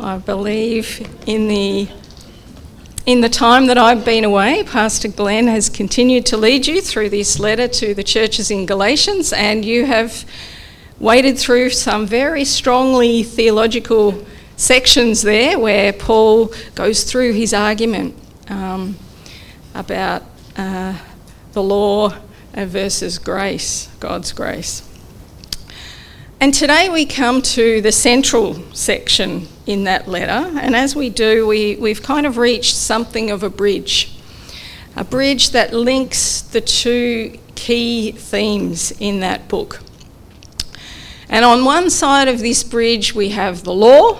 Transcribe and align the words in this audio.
I 0.00 0.18
believe 0.18 1.04
in 1.26 1.48
the 1.48 1.88
in 3.04 3.20
the 3.20 3.28
time 3.28 3.66
that 3.66 3.76
I've 3.76 4.04
been 4.04 4.22
away, 4.24 4.62
Pastor 4.62 5.08
Glenn 5.08 5.48
has 5.48 5.68
continued 5.68 6.24
to 6.26 6.36
lead 6.36 6.68
you 6.68 6.80
through 6.80 7.08
this 7.08 7.40
letter 7.40 7.66
to 7.66 7.94
the 7.94 8.04
churches 8.04 8.50
in 8.52 8.64
Galatians, 8.64 9.32
and 9.32 9.64
you 9.64 9.86
have 9.86 10.24
waded 11.00 11.36
through 11.36 11.70
some 11.70 12.06
very 12.06 12.44
strongly 12.44 13.24
theological 13.24 14.24
sections 14.56 15.22
there 15.22 15.58
where 15.58 15.92
Paul 15.92 16.52
goes 16.76 17.02
through 17.02 17.32
his 17.32 17.52
argument 17.52 18.14
um, 18.48 18.96
about 19.74 20.22
uh, 20.56 20.96
the 21.54 21.62
law 21.62 22.14
versus 22.54 23.18
grace, 23.18 23.88
God's 23.98 24.32
grace. 24.32 24.87
And 26.40 26.54
today 26.54 26.88
we 26.88 27.04
come 27.04 27.42
to 27.42 27.80
the 27.80 27.90
central 27.90 28.54
section 28.72 29.48
in 29.66 29.84
that 29.84 30.06
letter, 30.06 30.56
and 30.60 30.76
as 30.76 30.94
we 30.94 31.10
do, 31.10 31.48
we, 31.48 31.74
we've 31.74 32.00
kind 32.00 32.26
of 32.26 32.36
reached 32.36 32.76
something 32.76 33.32
of 33.32 33.42
a 33.42 33.50
bridge. 33.50 34.16
A 34.94 35.02
bridge 35.02 35.50
that 35.50 35.72
links 35.72 36.40
the 36.40 36.60
two 36.60 37.36
key 37.56 38.12
themes 38.12 38.92
in 39.00 39.18
that 39.18 39.48
book. 39.48 39.80
And 41.28 41.44
on 41.44 41.64
one 41.64 41.90
side 41.90 42.28
of 42.28 42.38
this 42.38 42.62
bridge, 42.62 43.16
we 43.16 43.30
have 43.30 43.64
the 43.64 43.74
law, 43.74 44.18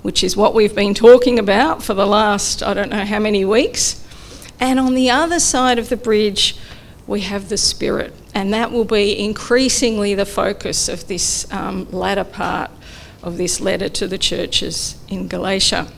which 0.00 0.24
is 0.24 0.34
what 0.34 0.54
we've 0.54 0.74
been 0.74 0.94
talking 0.94 1.38
about 1.38 1.82
for 1.82 1.92
the 1.92 2.06
last, 2.06 2.62
I 2.62 2.72
don't 2.72 2.90
know 2.90 3.04
how 3.04 3.18
many 3.18 3.44
weeks. 3.44 4.02
And 4.58 4.80
on 4.80 4.94
the 4.94 5.10
other 5.10 5.38
side 5.38 5.78
of 5.78 5.90
the 5.90 5.98
bridge, 5.98 6.56
we 7.06 7.20
have 7.20 7.50
the 7.50 7.58
Spirit, 7.58 8.14
and 8.34 8.52
that 8.52 8.72
will 8.72 8.84
be 8.84 9.18
increasingly 9.18 10.14
the 10.14 10.26
focus 10.26 10.88
of 10.88 11.06
this 11.06 11.50
um, 11.52 11.90
latter 11.90 12.24
part 12.24 12.70
of 13.22 13.36
this 13.36 13.60
letter 13.60 13.88
to 13.88 14.08
the 14.08 14.18
churches 14.18 14.96
in 15.08 15.28
Galatia. 15.28 15.88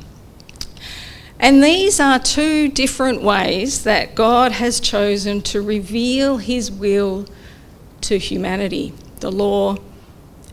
And 1.39 1.63
these 1.63 2.01
are 2.01 2.19
two 2.19 2.69
different 2.69 3.23
ways 3.23 3.85
that 3.85 4.15
God 4.15 4.53
has 4.53 4.81
chosen 4.81 5.43
to 5.43 5.61
reveal 5.61 6.39
His 6.39 6.71
will 6.71 7.27
to 8.03 8.19
humanity 8.19 8.93
the 9.21 9.33
law 9.33 9.77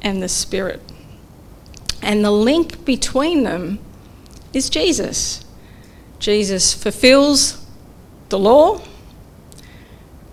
and 0.02 0.22
the 0.22 0.30
Spirit. 0.30 0.82
And 2.02 2.24
the 2.24 2.32
link 2.32 2.84
between 2.86 3.44
them 3.44 3.80
is 4.54 4.70
Jesus. 4.70 5.46
Jesus 6.20 6.74
fulfills 6.74 7.66
the 8.30 8.40
law 8.40 8.82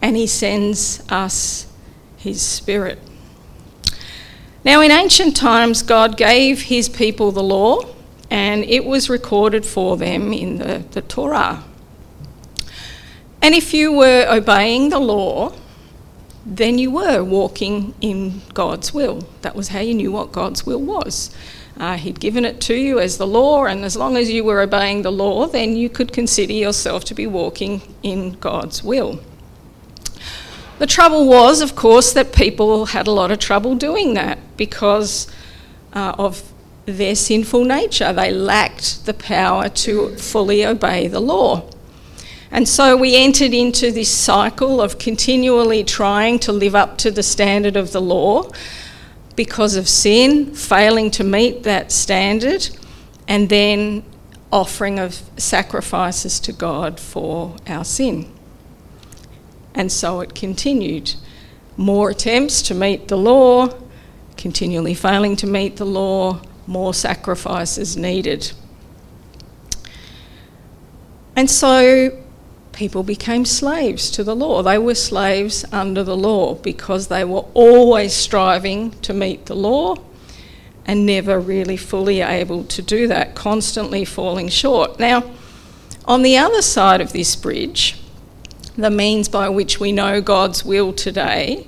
and 0.00 0.16
he 0.16 0.27
sends 0.27 1.02
us 1.10 1.66
his 2.16 2.42
spirit. 2.42 2.98
Now, 4.64 4.80
in 4.80 4.91
ancient 4.91 5.36
times, 5.36 5.82
God 5.82 6.16
gave 6.16 6.62
his 6.62 6.88
people 6.88 7.32
the 7.32 7.42
law, 7.42 7.86
and 8.30 8.64
it 8.64 8.84
was 8.84 9.08
recorded 9.08 9.64
for 9.64 9.96
them 9.96 10.32
in 10.32 10.58
the, 10.58 10.84
the 10.91 11.02
Torah. 11.02 11.64
And 13.41 13.54
if 13.54 13.72
you 13.72 13.92
were 13.92 14.26
obeying 14.28 14.91
the 14.91 14.98
law, 14.98 15.52
then 16.44 16.78
you 16.78 16.91
were 16.91 17.22
walking 17.22 17.94
in 18.00 18.42
God's 18.52 18.92
will. 18.92 19.26
That 19.42 19.54
was 19.54 19.69
how 19.69 19.80
you 19.80 19.94
knew 19.94 20.10
what 20.10 20.32
God's 20.32 20.66
will 20.66 20.80
was. 20.80 21.34
Uh, 21.78 21.96
he'd 21.96 22.19
given 22.19 22.44
it 22.44 22.60
to 22.62 22.74
you 22.74 22.98
as 22.98 23.19
the 23.19 23.26
law, 23.26 23.64
and 23.64 23.84
as 23.84 23.96
long 23.96 24.16
as 24.16 24.28
you 24.28 24.42
were 24.42 24.60
obeying 24.60 25.02
the 25.02 25.12
law, 25.12 25.46
then 25.46 25.76
you 25.76 25.88
could 25.88 26.12
consider 26.12 26.52
yourself 26.52 27.04
to 27.04 27.14
be 27.14 27.26
walking 27.26 27.80
in 28.02 28.32
God's 28.41 28.82
will. 28.82 29.20
The 30.78 30.86
trouble 30.86 31.26
was, 31.26 31.60
of 31.60 31.74
course, 31.74 32.12
that 32.12 32.32
people 32.32 32.86
had 32.86 33.06
a 33.06 33.10
lot 33.10 33.30
of 33.30 33.38
trouble 33.38 33.74
doing 33.74 34.14
that 34.14 34.38
because 34.56 35.26
uh, 35.92 36.14
of 36.18 36.42
their 36.86 37.14
sinful 37.14 37.64
nature. 37.64 38.12
They 38.12 38.30
lacked 38.30 39.04
the 39.04 39.14
power 39.14 39.68
to 39.68 40.16
fully 40.16 40.64
obey 40.64 41.08
the 41.08 41.20
law. 41.20 41.68
And 42.50 42.66
so 42.66 42.96
we 42.96 43.16
entered 43.16 43.52
into 43.52 43.90
this 43.90 44.10
cycle 44.10 44.80
of 44.80 44.98
continually 44.98 45.84
trying 45.84 46.38
to 46.41 46.53
live 46.53 46.75
up 46.75 46.97
to 46.98 47.10
the 47.10 47.22
standard 47.22 47.76
of 47.76 47.92
the 47.92 48.00
law 48.00 48.50
because 49.36 49.76
of 49.76 49.88
sin, 49.88 50.54
failing 50.54 51.10
to 51.12 51.24
meet 51.24 51.64
that 51.64 51.92
standard, 51.92 52.70
and 53.26 53.48
then 53.48 54.03
offering 54.50 54.98
of 54.98 55.22
sacrifices 55.36 56.41
to 56.41 56.53
God 56.53 56.98
for 56.98 57.54
our 57.66 57.84
sin. 57.84 58.32
And 59.74 59.92
so 59.92 60.20
it 60.20 60.34
continued. 60.34 61.14
More 61.76 62.10
attempts 62.10 62.62
to 62.62 62.74
meet 62.74 63.08
the 63.08 63.16
law, 63.16 63.68
continually 64.36 64.94
failing 64.94 65.36
to 65.36 65.46
meet 65.46 65.76
the 65.76 65.84
law, 65.84 66.40
more 66.66 66.92
sacrifices 66.92 67.96
needed. 67.96 68.52
And 71.36 71.48
so 71.48 72.18
people 72.72 73.02
became 73.02 73.44
slaves 73.44 74.10
to 74.12 74.24
the 74.24 74.36
law. 74.36 74.62
They 74.62 74.78
were 74.78 74.94
slaves 74.94 75.64
under 75.72 76.02
the 76.04 76.16
law 76.16 76.54
because 76.54 77.08
they 77.08 77.24
were 77.24 77.44
always 77.54 78.12
striving 78.12 78.90
to 79.02 79.14
meet 79.14 79.46
the 79.46 79.54
law 79.56 79.96
and 80.84 81.04
never 81.04 81.38
really 81.38 81.76
fully 81.76 82.20
able 82.20 82.64
to 82.64 82.82
do 82.82 83.06
that, 83.08 83.34
constantly 83.34 84.04
falling 84.04 84.48
short. 84.48 84.98
Now, 84.98 85.30
on 86.06 86.22
the 86.22 86.38
other 86.38 86.62
side 86.62 87.00
of 87.00 87.12
this 87.12 87.36
bridge, 87.36 88.00
the 88.78 88.91
means 88.91 89.28
by 89.28 89.49
which 89.49 89.81
we 89.81 89.91
know 89.91 90.21
God's 90.21 90.65
will 90.65 90.93
today 90.93 91.66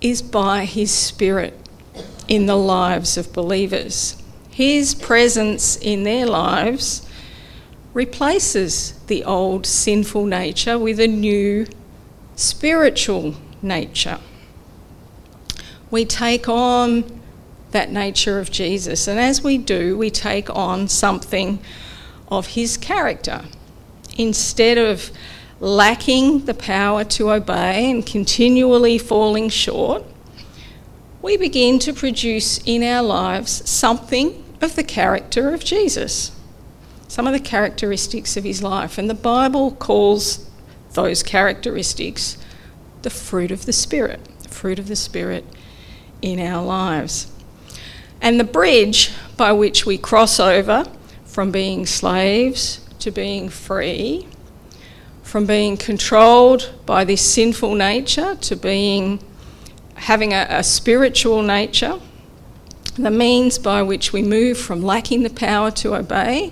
is 0.00 0.22
by 0.22 0.64
His 0.64 0.90
Spirit 0.90 1.54
in 2.26 2.46
the 2.46 2.56
lives 2.56 3.18
of 3.18 3.32
believers. 3.32 4.20
His 4.50 4.94
presence 4.94 5.76
in 5.76 6.04
their 6.04 6.26
lives 6.26 7.06
replaces 7.92 8.92
the 9.08 9.24
old 9.24 9.66
sinful 9.66 10.24
nature 10.24 10.78
with 10.78 11.00
a 11.00 11.06
new 11.06 11.66
spiritual 12.34 13.34
nature. 13.60 14.18
We 15.90 16.04
take 16.04 16.48
on 16.48 17.20
that 17.72 17.90
nature 17.90 18.38
of 18.38 18.50
Jesus, 18.50 19.06
and 19.06 19.20
as 19.20 19.42
we 19.42 19.58
do, 19.58 19.98
we 19.98 20.08
take 20.08 20.48
on 20.48 20.88
something 20.88 21.58
of 22.28 22.48
His 22.48 22.76
character. 22.76 23.42
Instead 24.16 24.78
of 24.78 25.10
lacking 25.60 26.46
the 26.46 26.54
power 26.54 27.04
to 27.04 27.30
obey 27.30 27.90
and 27.90 28.04
continually 28.04 28.98
falling 28.98 29.50
short, 29.50 30.04
we 31.22 31.36
begin 31.36 31.78
to 31.78 31.92
produce 31.92 32.58
in 32.64 32.82
our 32.82 33.02
lives 33.02 33.68
something 33.68 34.42
of 34.62 34.74
the 34.74 34.82
character 34.82 35.52
of 35.52 35.62
Jesus, 35.62 36.32
some 37.08 37.26
of 37.26 37.34
the 37.34 37.40
characteristics 37.40 38.36
of 38.38 38.44
his 38.44 38.62
life. 38.62 38.96
And 38.96 39.08
the 39.08 39.14
Bible 39.14 39.72
calls 39.72 40.48
those 40.92 41.22
characteristics 41.22 42.38
the 43.02 43.10
fruit 43.10 43.50
of 43.50 43.66
the 43.66 43.72
Spirit, 43.72 44.20
the 44.42 44.48
fruit 44.48 44.78
of 44.78 44.88
the 44.88 44.96
Spirit 44.96 45.44
in 46.22 46.40
our 46.40 46.64
lives. 46.64 47.30
And 48.22 48.40
the 48.40 48.44
bridge 48.44 49.12
by 49.36 49.52
which 49.52 49.84
we 49.84 49.98
cross 49.98 50.40
over 50.40 50.84
from 51.24 51.50
being 51.50 51.86
slaves 51.86 52.80
to 52.98 53.10
being 53.10 53.48
free 53.48 54.26
from 55.30 55.46
being 55.46 55.76
controlled 55.76 56.72
by 56.86 57.04
this 57.04 57.22
sinful 57.22 57.72
nature 57.72 58.34
to 58.34 58.56
being 58.56 59.22
having 59.94 60.32
a, 60.32 60.44
a 60.50 60.64
spiritual 60.64 61.40
nature, 61.40 62.00
the 62.96 63.12
means 63.12 63.56
by 63.56 63.80
which 63.80 64.12
we 64.12 64.22
move 64.22 64.58
from 64.58 64.82
lacking 64.82 65.22
the 65.22 65.30
power 65.30 65.70
to 65.70 65.94
obey 65.94 66.50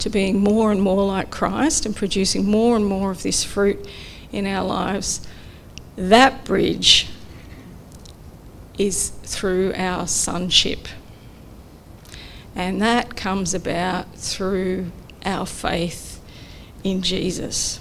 to 0.00 0.10
being 0.10 0.40
more 0.40 0.72
and 0.72 0.82
more 0.82 1.06
like 1.06 1.30
Christ 1.30 1.86
and 1.86 1.94
producing 1.94 2.44
more 2.46 2.74
and 2.74 2.84
more 2.84 3.12
of 3.12 3.22
this 3.22 3.44
fruit 3.44 3.88
in 4.32 4.44
our 4.44 4.64
lives, 4.64 5.24
that 5.94 6.44
bridge 6.44 7.06
is 8.76 9.10
through 9.22 9.72
our 9.76 10.08
sonship. 10.08 10.88
And 12.56 12.82
that 12.82 13.14
comes 13.14 13.54
about 13.54 14.16
through 14.16 14.90
our 15.24 15.46
faith 15.46 16.20
in 16.82 17.02
Jesus. 17.02 17.78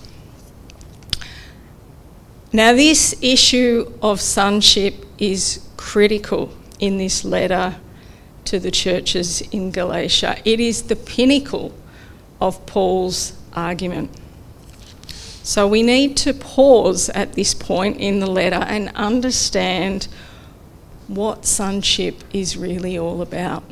Now, 2.51 2.73
this 2.73 3.15
issue 3.21 3.91
of 4.01 4.19
sonship 4.19 5.05
is 5.19 5.67
critical 5.77 6.51
in 6.79 6.97
this 6.97 7.23
letter 7.23 7.75
to 8.45 8.59
the 8.59 8.71
churches 8.71 9.41
in 9.51 9.69
Galatia. 9.69 10.37
It 10.43 10.59
is 10.59 10.83
the 10.83 10.95
pinnacle 10.95 11.73
of 12.41 12.65
Paul's 12.65 13.33
argument. 13.53 14.09
So 15.43 15.67
we 15.67 15.83
need 15.83 16.17
to 16.17 16.33
pause 16.33 17.09
at 17.09 17.33
this 17.33 17.53
point 17.53 17.97
in 17.97 18.19
the 18.19 18.27
letter 18.27 18.63
and 18.67 18.89
understand 18.95 20.07
what 21.07 21.45
sonship 21.45 22.23
is 22.33 22.57
really 22.57 22.97
all 22.97 23.21
about. 23.21 23.63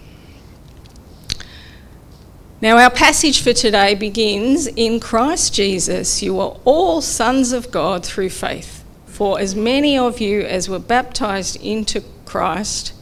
Now, 2.60 2.78
our 2.78 2.90
passage 2.90 3.44
for 3.44 3.54
today 3.54 3.94
begins 3.94 4.66
In 4.66 5.00
Christ 5.00 5.54
Jesus, 5.54 6.24
you 6.24 6.40
are 6.40 6.58
all 6.66 7.02
sons 7.02 7.52
of 7.52 7.70
God 7.70 8.04
through 8.04 8.32
faith. 8.32 8.84
For 9.06 9.40
as 9.40 9.54
many 9.54 9.96
of 9.96 10.20
you 10.20 10.42
as 10.42 10.68
were 10.68 10.80
baptized 10.80 11.62
into 11.64 12.04
Christ 12.26 12.94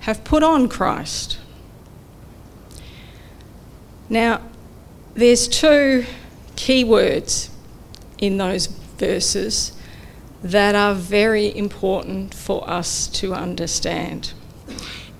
have 0.00 0.22
put 0.22 0.42
on 0.42 0.68
Christ. 0.68 1.38
Now, 4.10 4.42
there's 5.14 5.48
two 5.48 6.04
key 6.56 6.84
words 6.84 7.48
in 8.18 8.36
those 8.36 8.66
verses 8.66 9.72
that 10.42 10.74
are 10.74 10.94
very 10.94 11.56
important 11.56 12.34
for 12.34 12.68
us 12.68 13.06
to 13.06 13.32
understand. 13.32 14.34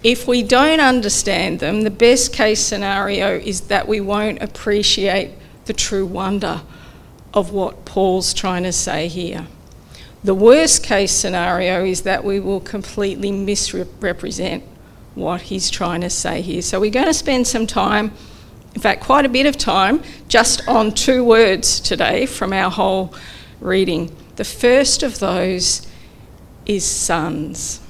If 0.03 0.27
we 0.27 0.43
don't 0.43 0.81
understand 0.81 1.61
them, 1.61 1.83
the 1.83 1.91
best 1.91 2.33
case 2.33 2.61
scenario 2.61 3.37
is 3.37 3.63
that 3.63 3.87
we 3.87 4.01
won't 4.01 4.43
appreciate 4.43 5.33
the 5.67 5.75
true 5.75 6.07
wonder 6.07 6.63
of 7.35 7.53
what 7.53 7.85
Paul's 7.85 8.33
trying 8.33 8.63
to 8.63 8.73
say 8.73 9.09
here. 9.09 9.47
The 10.25 10.35
worst 10.35 10.83
case 10.83 11.13
scenario 11.13 11.85
is 11.85 12.03
that 12.03 12.25
we 12.25 12.41
will 12.41 12.61
completely 12.61 13.31
misrepresent 13.31 14.65
what 15.15 15.43
he's 15.43 15.71
trying 15.71 16.01
to 16.01 16.11
say 16.11 16.41
here. 16.41 16.63
So 16.63 16.81
we're 16.81 16.91
going 16.91 17.07
to 17.07 17.15
spend 17.15 17.47
some 17.47 17.67
time, 17.67 18.13
in 18.75 18.81
fact, 18.81 19.03
quite 19.03 19.27
a 19.27 19.29
bit 19.29 19.47
of 19.47 19.57
time, 19.59 20.03
just 20.29 20.67
on 20.67 20.93
two 20.93 21.25
words 21.25 21.79
today 21.79 22.25
from 22.25 22.53
our 22.53 22.71
whole 22.71 23.15
reading. 23.61 24.15
The 24.37 24.45
first 24.45 25.03
of 25.03 25.19
those 25.19 25.87
is 26.65 26.85
sons. 26.85 27.81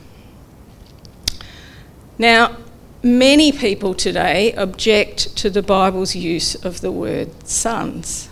Now, 2.20 2.58
many 3.02 3.50
people 3.50 3.94
today 3.94 4.52
object 4.52 5.34
to 5.38 5.49
the 5.49 5.62
Bible's 5.62 6.14
use 6.14 6.55
of 6.55 6.82
the 6.82 6.93
word 6.93 7.49
sons 7.49 8.28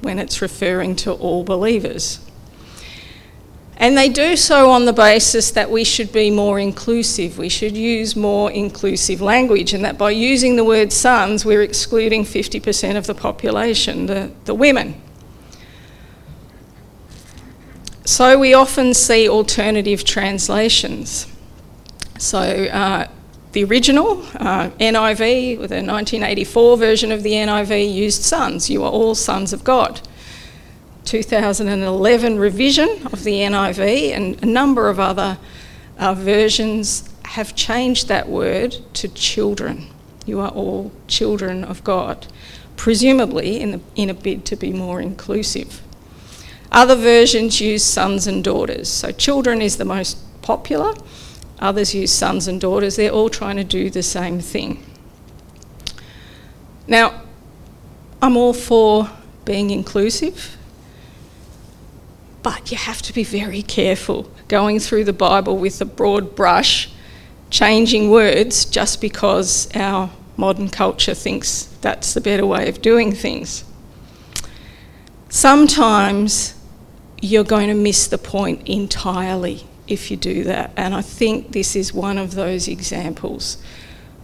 when 0.00 0.18
it's 0.18 0.42
referring 0.42 0.96
to 0.96 1.12
all 1.12 1.44
believers. 1.44 2.18
And 3.76 3.96
they 3.96 4.08
do 4.08 4.34
so 4.34 4.72
on 4.72 4.86
the 4.86 4.92
basis 4.92 5.52
that 5.52 5.70
we 5.70 5.84
should 5.84 6.10
be 6.10 6.32
more 6.32 6.58
inclusive, 6.58 7.38
we 7.38 7.48
should 7.48 7.76
use 7.76 8.16
more 8.16 8.50
inclusive 8.50 9.20
language, 9.20 9.72
and 9.72 9.84
that 9.84 9.96
by 9.96 10.10
using 10.10 10.56
the 10.56 10.64
word 10.64 10.92
sons, 10.92 11.44
we're 11.44 11.62
excluding 11.62 12.24
50% 12.24 12.96
of 12.96 13.06
the 13.06 13.14
population, 13.14 14.06
the, 14.06 14.32
the 14.46 14.54
women. 14.54 15.00
So 18.04 18.36
we 18.36 18.52
often 18.52 18.94
see 18.94 19.28
alternative 19.28 20.02
translations. 20.02 21.28
So 22.18 22.40
uh, 22.40 23.06
the 23.58 23.64
original 23.64 24.22
uh, 24.36 24.70
NIV, 24.78 25.58
with 25.58 25.72
a 25.72 25.82
1984 25.82 26.76
version 26.76 27.10
of 27.10 27.24
the 27.24 27.32
NIV, 27.32 27.92
used 27.92 28.22
sons. 28.22 28.70
You 28.70 28.84
are 28.84 28.90
all 28.90 29.16
sons 29.16 29.52
of 29.52 29.64
God. 29.64 30.00
2011 31.04 32.38
revision 32.38 32.88
of 33.06 33.24
the 33.24 33.40
NIV 33.40 34.12
and 34.12 34.40
a 34.44 34.46
number 34.46 34.88
of 34.88 35.00
other 35.00 35.38
uh, 35.98 36.14
versions 36.14 37.12
have 37.24 37.56
changed 37.56 38.06
that 38.06 38.28
word 38.28 38.76
to 38.92 39.08
children. 39.08 39.88
You 40.24 40.38
are 40.38 40.50
all 40.50 40.92
children 41.08 41.64
of 41.64 41.82
God, 41.82 42.28
presumably 42.76 43.60
in, 43.60 43.72
the, 43.72 43.80
in 43.96 44.08
a 44.08 44.14
bid 44.14 44.44
to 44.46 44.56
be 44.56 44.72
more 44.72 45.00
inclusive. 45.00 45.82
Other 46.70 46.94
versions 46.94 47.60
use 47.60 47.82
sons 47.82 48.28
and 48.28 48.44
daughters. 48.44 48.88
So, 48.88 49.10
children 49.10 49.60
is 49.60 49.78
the 49.78 49.84
most 49.84 50.16
popular, 50.42 50.94
others 51.58 51.94
use 51.94 52.12
sons 52.12 52.48
and 52.48 52.60
daughters. 52.60 52.96
They're 52.96 53.10
all 53.10 53.28
trying 53.28 53.56
to 53.56 53.64
do 53.64 53.90
the 53.90 54.02
same 54.02 54.40
thing. 54.40 54.84
Now, 56.86 57.22
I'm 58.22 58.36
all 58.36 58.52
for 58.54 59.10
being 59.44 59.70
inclusive 59.70 60.58
but 62.48 62.70
you 62.70 62.78
have 62.78 63.02
to 63.02 63.12
be 63.12 63.24
very 63.24 63.60
careful 63.60 64.30
going 64.48 64.80
through 64.80 65.04
the 65.04 65.12
Bible 65.12 65.58
with 65.58 65.82
a 65.82 65.84
broad 65.84 66.34
brush, 66.34 66.88
changing 67.50 68.10
words 68.10 68.64
just 68.64 69.02
because 69.02 69.68
our 69.76 70.10
modern 70.38 70.70
culture 70.70 71.12
thinks 71.12 71.64
that's 71.82 72.14
the 72.14 72.22
better 72.22 72.46
way 72.46 72.66
of 72.66 72.80
doing 72.80 73.12
things. 73.12 73.64
Sometimes 75.28 76.54
you're 77.20 77.44
going 77.44 77.68
to 77.68 77.74
miss 77.74 78.06
the 78.06 78.16
point 78.16 78.66
entirely 78.66 79.67
if 79.88 80.10
you 80.10 80.16
do 80.16 80.44
that, 80.44 80.72
and 80.76 80.94
I 80.94 81.02
think 81.02 81.52
this 81.52 81.74
is 81.74 81.92
one 81.92 82.18
of 82.18 82.34
those 82.34 82.68
examples 82.68 83.58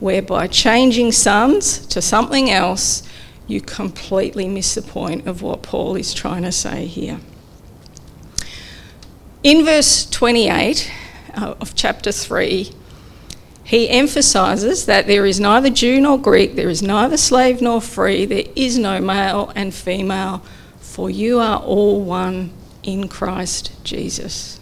whereby 0.00 0.46
changing 0.46 1.12
sons 1.12 1.86
to 1.86 2.02
something 2.02 2.50
else, 2.50 3.02
you 3.46 3.60
completely 3.60 4.48
miss 4.48 4.74
the 4.74 4.82
point 4.82 5.26
of 5.26 5.42
what 5.42 5.62
Paul 5.62 5.96
is 5.96 6.12
trying 6.12 6.42
to 6.42 6.52
say 6.52 6.86
here. 6.86 7.20
In 9.42 9.64
verse 9.64 10.08
28 10.08 10.90
uh, 11.34 11.54
of 11.60 11.74
chapter 11.74 12.12
3, 12.12 12.70
he 13.64 13.88
emphasizes 13.88 14.86
that 14.86 15.06
there 15.06 15.24
is 15.24 15.40
neither 15.40 15.70
Jew 15.70 16.00
nor 16.00 16.18
Greek, 16.18 16.54
there 16.54 16.68
is 16.68 16.82
neither 16.82 17.16
slave 17.16 17.62
nor 17.62 17.80
free, 17.80 18.26
there 18.26 18.44
is 18.54 18.78
no 18.78 19.00
male 19.00 19.52
and 19.54 19.74
female, 19.74 20.42
for 20.80 21.08
you 21.08 21.40
are 21.40 21.58
all 21.60 22.00
one 22.02 22.52
in 22.82 23.08
Christ 23.08 23.72
Jesus. 23.84 24.60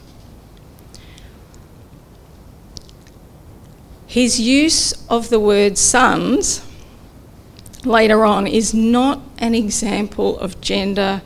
His 4.13 4.39
use 4.39 4.93
of 5.09 5.31
the 5.31 5.41
word 5.41 5.79
sons 5.79 6.63
later 7.83 8.27
on 8.27 8.47
is 8.47 8.75
not 8.75 9.23
an 9.39 9.55
example 9.55 10.39
of 10.39 10.61
gender 10.61 11.23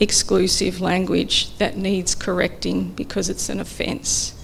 exclusive 0.00 0.80
language 0.80 1.56
that 1.58 1.76
needs 1.76 2.16
correcting 2.16 2.90
because 2.94 3.28
it's 3.28 3.48
an 3.48 3.60
offence. 3.60 4.34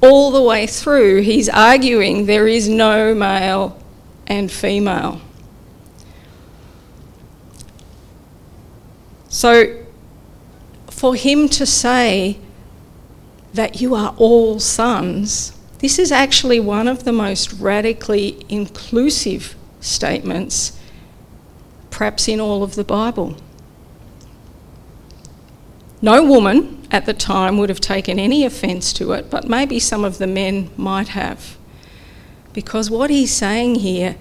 All 0.00 0.30
the 0.30 0.40
way 0.40 0.68
through, 0.68 1.22
he's 1.22 1.48
arguing 1.48 2.26
there 2.26 2.46
is 2.46 2.68
no 2.68 3.16
male 3.16 3.82
and 4.28 4.48
female. 4.48 5.20
So, 9.28 9.84
for 10.88 11.16
him 11.16 11.48
to 11.48 11.66
say 11.66 12.38
that 13.54 13.80
you 13.80 13.96
are 13.96 14.14
all 14.18 14.60
sons, 14.60 15.57
this 15.78 15.98
is 15.98 16.10
actually 16.10 16.60
one 16.60 16.88
of 16.88 17.04
the 17.04 17.12
most 17.12 17.52
radically 17.54 18.44
inclusive 18.48 19.54
statements, 19.80 20.78
perhaps 21.90 22.28
in 22.28 22.40
all 22.40 22.62
of 22.62 22.74
the 22.74 22.84
Bible. 22.84 23.36
No 26.00 26.24
woman 26.24 26.86
at 26.90 27.06
the 27.06 27.14
time 27.14 27.58
would 27.58 27.68
have 27.68 27.80
taken 27.80 28.18
any 28.18 28.44
offence 28.44 28.92
to 28.94 29.12
it, 29.12 29.30
but 29.30 29.48
maybe 29.48 29.78
some 29.78 30.04
of 30.04 30.18
the 30.18 30.26
men 30.26 30.70
might 30.76 31.08
have. 31.08 31.56
Because 32.52 32.90
what 32.90 33.10
he's 33.10 33.32
saying 33.32 33.76
here 33.76 34.16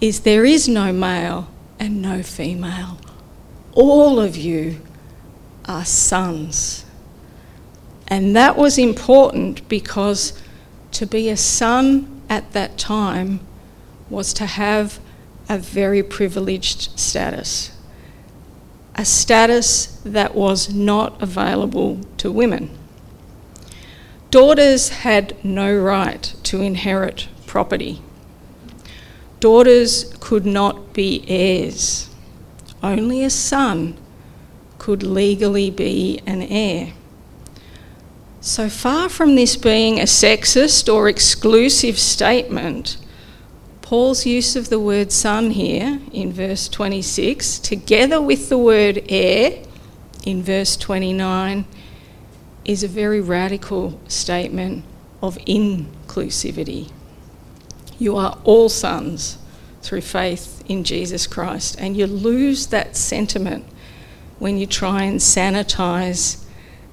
is 0.00 0.20
there 0.20 0.44
is 0.44 0.68
no 0.68 0.92
male 0.92 1.48
and 1.78 2.00
no 2.00 2.22
female. 2.22 2.98
All 3.72 4.20
of 4.20 4.36
you 4.36 4.80
are 5.66 5.84
sons. 5.84 6.84
And 8.08 8.34
that 8.34 8.56
was 8.56 8.78
important 8.78 9.68
because 9.68 10.42
to 10.92 11.06
be 11.06 11.28
a 11.28 11.36
son 11.36 12.22
at 12.28 12.52
that 12.52 12.78
time 12.78 13.40
was 14.10 14.32
to 14.34 14.46
have 14.46 14.98
a 15.48 15.58
very 15.58 16.02
privileged 16.02 16.98
status 16.98 17.72
a 18.98 19.04
status 19.04 20.00
that 20.04 20.34
was 20.34 20.74
not 20.74 21.22
available 21.22 22.00
to 22.16 22.32
women. 22.32 22.68
Daughters 24.32 24.88
had 24.88 25.42
no 25.44 25.74
right 25.74 26.34
to 26.42 26.60
inherit 26.60 27.28
property. 27.46 28.02
Daughters 29.38 30.12
could 30.18 30.44
not 30.44 30.92
be 30.92 31.24
heirs. 31.28 32.10
Only 32.82 33.22
a 33.22 33.30
son 33.30 33.96
could 34.78 35.04
legally 35.04 35.70
be 35.70 36.20
an 36.26 36.42
heir. 36.42 36.92
So 38.48 38.70
far 38.70 39.10
from 39.10 39.34
this 39.34 39.56
being 39.56 40.00
a 40.00 40.04
sexist 40.04 40.90
or 40.90 41.06
exclusive 41.06 41.98
statement, 41.98 42.96
Paul's 43.82 44.24
use 44.24 44.56
of 44.56 44.70
the 44.70 44.80
word 44.80 45.12
son 45.12 45.50
here 45.50 46.00
in 46.14 46.32
verse 46.32 46.66
26, 46.66 47.58
together 47.58 48.22
with 48.22 48.48
the 48.48 48.56
word 48.56 49.04
heir 49.10 49.62
in 50.24 50.42
verse 50.42 50.78
29, 50.78 51.66
is 52.64 52.82
a 52.82 52.88
very 52.88 53.20
radical 53.20 54.00
statement 54.08 54.82
of 55.20 55.36
inclusivity. 55.40 56.90
You 57.98 58.16
are 58.16 58.38
all 58.44 58.70
sons 58.70 59.36
through 59.82 60.00
faith 60.00 60.64
in 60.66 60.84
Jesus 60.84 61.26
Christ, 61.26 61.76
and 61.78 61.98
you 61.98 62.06
lose 62.06 62.68
that 62.68 62.96
sentiment 62.96 63.66
when 64.38 64.56
you 64.56 64.66
try 64.66 65.02
and 65.02 65.20
sanitize 65.20 66.46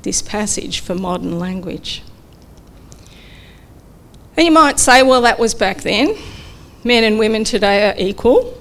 this 0.06 0.22
passage 0.22 0.80
for 0.80 0.96
modern 0.96 1.38
language. 1.38 2.02
And 4.38 4.46
you 4.46 4.52
might 4.52 4.80
say, 4.80 5.04
well, 5.04 5.22
that 5.22 5.38
was 5.38 5.54
back 5.54 5.82
then 5.82 6.16
men 6.86 7.04
and 7.04 7.18
women 7.20 7.44
today 7.44 7.90
are 7.90 7.96
equal. 7.98 8.54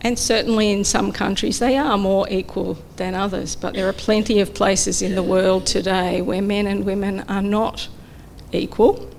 And 0.00 0.18
certainly 0.18 0.70
in 0.70 0.84
some 0.84 1.12
countries 1.12 1.58
they 1.58 1.76
are 1.76 1.98
more 1.98 2.26
equal 2.30 2.78
than 2.96 3.14
others, 3.14 3.54
but 3.56 3.74
there 3.74 3.86
are 3.88 3.92
plenty 3.92 4.40
of 4.40 4.54
places 4.54 5.02
in 5.02 5.14
the 5.14 5.22
world 5.22 5.66
today 5.66 6.22
where 6.22 6.40
men 6.40 6.66
and 6.66 6.86
women 6.86 7.20
are 7.28 7.42
not 7.42 7.88
equal. 8.52 9.10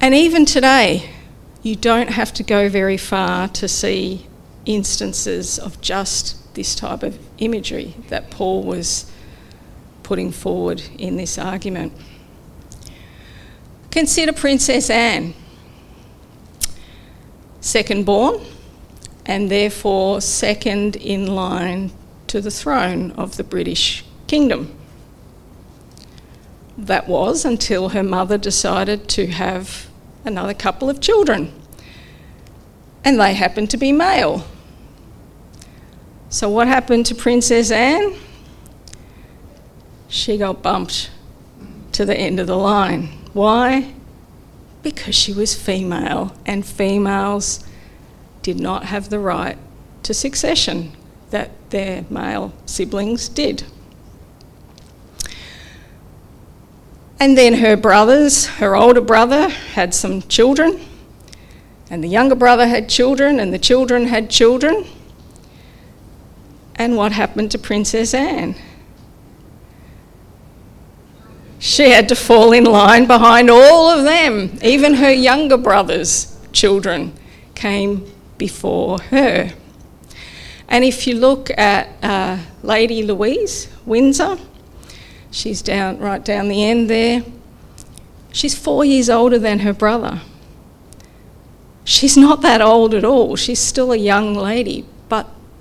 And 0.00 0.14
even 0.14 0.44
today, 0.44 1.10
you 1.62 1.74
don't 1.74 2.10
have 2.10 2.32
to 2.34 2.44
go 2.44 2.68
very 2.68 2.96
far 2.96 3.48
to 3.48 3.66
see 3.66 4.26
instances 4.68 5.58
of 5.58 5.80
just 5.80 6.54
this 6.54 6.74
type 6.74 7.02
of 7.02 7.18
imagery 7.38 7.94
that 8.08 8.30
Paul 8.30 8.62
was 8.62 9.10
putting 10.02 10.30
forward 10.30 10.82
in 10.98 11.16
this 11.16 11.38
argument. 11.38 11.92
Consider 13.90 14.32
Princess 14.32 14.90
Anne, 14.90 15.32
second 17.60 18.04
born, 18.04 18.40
and 19.24 19.50
therefore 19.50 20.20
second 20.20 20.96
in 20.96 21.26
line 21.26 21.90
to 22.26 22.40
the 22.40 22.50
throne 22.50 23.12
of 23.12 23.38
the 23.38 23.44
British 23.44 24.04
Kingdom. 24.26 24.74
That 26.76 27.08
was 27.08 27.44
until 27.44 27.90
her 27.90 28.02
mother 28.02 28.36
decided 28.36 29.08
to 29.10 29.28
have 29.28 29.88
another 30.24 30.54
couple 30.54 30.90
of 30.90 31.00
children, 31.00 31.52
and 33.02 33.18
they 33.18 33.32
happened 33.32 33.70
to 33.70 33.78
be 33.78 33.92
male. 33.92 34.44
So, 36.30 36.50
what 36.50 36.68
happened 36.68 37.06
to 37.06 37.14
Princess 37.14 37.70
Anne? 37.70 38.14
She 40.08 40.36
got 40.36 40.62
bumped 40.62 41.10
to 41.92 42.04
the 42.04 42.16
end 42.16 42.38
of 42.38 42.46
the 42.46 42.56
line. 42.56 43.08
Why? 43.32 43.94
Because 44.82 45.14
she 45.14 45.32
was 45.32 45.54
female, 45.54 46.36
and 46.44 46.66
females 46.66 47.64
did 48.42 48.60
not 48.60 48.84
have 48.84 49.08
the 49.08 49.18
right 49.18 49.56
to 50.02 50.12
succession 50.12 50.92
that 51.30 51.50
their 51.70 52.04
male 52.10 52.52
siblings 52.66 53.28
did. 53.28 53.64
And 57.18 57.36
then 57.36 57.54
her 57.54 57.76
brothers, 57.76 58.46
her 58.46 58.76
older 58.76 59.00
brother 59.00 59.48
had 59.48 59.94
some 59.94 60.22
children, 60.22 60.80
and 61.90 62.04
the 62.04 62.08
younger 62.08 62.34
brother 62.34 62.68
had 62.68 62.88
children, 62.88 63.40
and 63.40 63.52
the 63.52 63.58
children 63.58 64.06
had 64.06 64.28
children. 64.28 64.84
And 66.78 66.96
what 66.96 67.12
happened 67.12 67.50
to 67.50 67.58
Princess 67.58 68.14
Anne? 68.14 68.54
She 71.58 71.90
had 71.90 72.08
to 72.08 72.14
fall 72.14 72.52
in 72.52 72.64
line 72.64 73.06
behind 73.06 73.50
all 73.50 73.90
of 73.90 74.04
them. 74.04 74.56
Even 74.62 74.94
her 74.94 75.10
younger 75.10 75.56
brother's 75.56 76.38
children 76.52 77.12
came 77.56 78.10
before 78.38 79.00
her. 79.10 79.52
And 80.68 80.84
if 80.84 81.06
you 81.06 81.16
look 81.16 81.50
at 81.58 81.88
uh, 82.02 82.38
Lady 82.62 83.02
Louise 83.02 83.68
Windsor, 83.84 84.38
she's 85.32 85.62
down 85.62 85.98
right 85.98 86.24
down 86.24 86.48
the 86.48 86.64
end 86.64 86.88
there. 86.88 87.24
She's 88.32 88.56
four 88.56 88.84
years 88.84 89.10
older 89.10 89.38
than 89.38 89.60
her 89.60 89.72
brother. 89.72 90.20
She's 91.84 92.16
not 92.16 92.42
that 92.42 92.60
old 92.60 92.94
at 92.94 93.04
all. 93.04 93.34
She's 93.34 93.58
still 93.58 93.92
a 93.92 93.96
young 93.96 94.34
lady, 94.34 94.84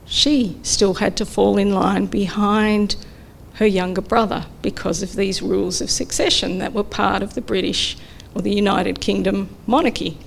she 0.07 0.57
still 0.63 0.95
had 0.95 1.17
to 1.17 1.25
fall 1.25 1.57
in 1.57 1.73
line 1.73 2.05
behind 2.05 2.95
her 3.55 3.65
younger 3.65 4.01
brother 4.01 4.45
because 4.61 5.03
of 5.03 5.15
these 5.15 5.41
rules 5.41 5.81
of 5.81 5.89
succession 5.89 6.59
that 6.59 6.73
were 6.73 6.83
part 6.83 7.21
of 7.21 7.33
the 7.33 7.41
British 7.41 7.97
or 8.33 8.41
the 8.41 8.53
United 8.53 9.01
Kingdom 9.01 9.55
monarchy. 9.65 10.17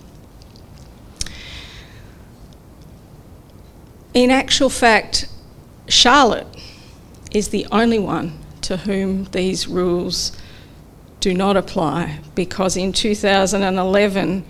In 4.12 4.30
actual 4.30 4.68
fact, 4.68 5.28
Charlotte 5.88 6.46
is 7.32 7.48
the 7.48 7.66
only 7.70 7.98
one 7.98 8.38
to 8.62 8.78
whom 8.78 9.24
these 9.26 9.68
rules 9.68 10.36
do 11.20 11.32
not 11.32 11.56
apply 11.56 12.18
because 12.34 12.76
in 12.76 12.92
2011 12.92 14.44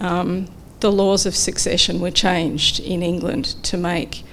um, 0.00 0.48
the 0.80 0.90
laws 0.90 1.24
of 1.24 1.36
succession 1.36 2.00
were 2.00 2.10
changed 2.10 2.80
in 2.80 3.02
England 3.02 3.44
to 3.62 3.76
make 3.76 4.24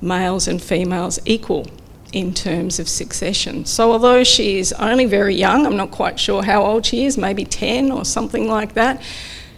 males 0.00 0.48
and 0.48 0.60
females 0.62 1.18
equal 1.24 1.66
in 2.12 2.34
terms 2.34 2.78
of 2.78 2.88
succession. 2.88 3.64
So, 3.64 3.92
although 3.92 4.24
she 4.24 4.58
is 4.58 4.72
only 4.74 5.04
very 5.04 5.34
young, 5.34 5.66
I'm 5.66 5.76
not 5.76 5.90
quite 5.90 6.18
sure 6.18 6.42
how 6.42 6.62
old 6.62 6.86
she 6.86 7.04
is, 7.04 7.16
maybe 7.16 7.44
10 7.44 7.92
or 7.92 8.04
something 8.04 8.48
like 8.48 8.74
that, 8.74 9.00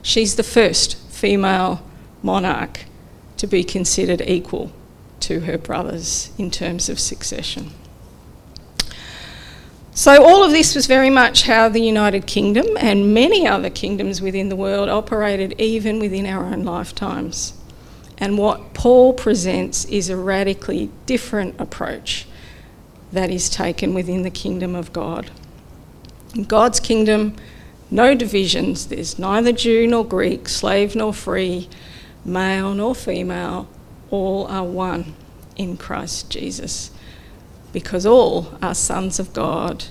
she's 0.02 0.36
the 0.36 0.42
first 0.42 0.96
female 1.10 1.82
monarch 2.22 2.84
to 3.38 3.46
be 3.46 3.64
considered 3.64 4.20
equal 4.22 4.72
to 5.20 5.40
her 5.40 5.56
brothers 5.56 6.30
in 6.36 6.50
terms 6.50 6.88
of 6.88 7.00
succession. 7.00 7.70
So, 9.94 10.24
all 10.24 10.42
of 10.42 10.50
this 10.52 10.74
was 10.74 10.86
very 10.86 11.10
much 11.10 11.42
how 11.42 11.68
the 11.68 11.82
United 11.82 12.26
Kingdom 12.26 12.66
and 12.78 13.12
many 13.12 13.46
other 13.46 13.70
kingdoms 13.70 14.22
within 14.22 14.48
the 14.48 14.56
world 14.56 14.88
operated, 14.88 15.54
even 15.58 15.98
within 15.98 16.26
our 16.26 16.44
own 16.44 16.64
lifetimes. 16.64 17.52
And 18.22 18.38
what 18.38 18.72
Paul 18.72 19.14
presents 19.14 19.84
is 19.86 20.08
a 20.08 20.16
radically 20.16 20.92
different 21.06 21.60
approach 21.60 22.28
that 23.10 23.32
is 23.32 23.50
taken 23.50 23.94
within 23.94 24.22
the 24.22 24.30
kingdom 24.30 24.76
of 24.76 24.92
God. 24.92 25.32
In 26.32 26.44
God's 26.44 26.78
kingdom, 26.78 27.34
no 27.90 28.14
divisions. 28.14 28.86
There's 28.86 29.18
neither 29.18 29.50
Jew 29.50 29.88
nor 29.88 30.04
Greek, 30.04 30.48
slave 30.48 30.94
nor 30.94 31.12
free, 31.12 31.68
male 32.24 32.72
nor 32.74 32.94
female. 32.94 33.68
All 34.08 34.46
are 34.46 34.62
one 34.62 35.16
in 35.56 35.76
Christ 35.76 36.30
Jesus 36.30 36.92
because 37.72 38.06
all 38.06 38.56
are 38.62 38.72
sons 38.72 39.18
of 39.18 39.32
God 39.32 39.86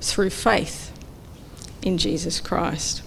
through 0.00 0.30
faith 0.30 0.92
in 1.82 1.96
Jesus 1.96 2.40
Christ. 2.40 3.02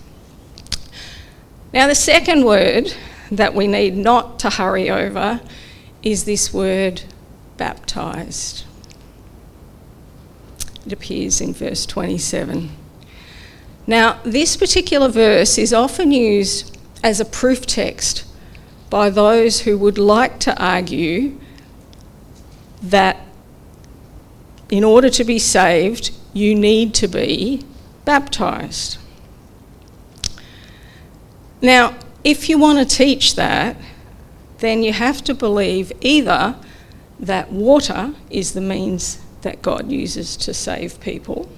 Now, 1.74 1.88
the 1.88 1.94
second 1.96 2.46
word 2.46 2.94
that 3.32 3.56
we 3.56 3.66
need 3.66 3.96
not 3.96 4.38
to 4.40 4.50
hurry 4.50 4.90
over 4.90 5.42
is 6.04 6.26
this 6.26 6.54
word 6.54 7.04
baptized. 7.58 8.66
It 10.86 10.92
appears 10.92 11.40
in 11.40 11.54
verse 11.54 11.86
27. 11.86 12.72
Now, 13.88 14.20
this 14.24 14.58
particular 14.58 15.08
verse 15.08 15.58
is 15.58 15.74
often 15.74 16.12
used 16.12 16.78
as 17.04 17.20
a 17.20 17.26
proof 17.26 17.66
text 17.66 18.26
by 18.90 19.10
those 19.10 19.62
who 19.62 19.78
would 19.78 19.98
like 19.98 20.40
to 20.40 20.64
argue 20.64 21.40
that 22.82 23.18
in 24.70 24.84
order 24.84 25.10
to 25.10 25.24
be 25.24 25.40
saved, 25.40 26.12
you 26.34 26.56
need 26.56 26.94
to 26.96 27.08
be 27.08 27.64
baptized. 28.06 28.98
Now, 31.62 31.96
if 32.24 32.50
you 32.50 32.58
want 32.58 32.80
to 32.80 32.96
teach 32.96 33.36
that, 33.36 33.76
then 34.60 34.84
you 34.84 34.94
have 34.94 35.24
to 35.24 35.34
believe 35.34 35.92
either 36.02 36.56
that 37.20 37.52
water 37.52 38.14
is 38.30 38.54
the 38.54 38.62
means 38.62 39.20
that 39.42 39.62
God 39.62 39.92
uses 39.92 40.38
to 40.38 40.54
save 40.54 41.00
people, 41.00 41.50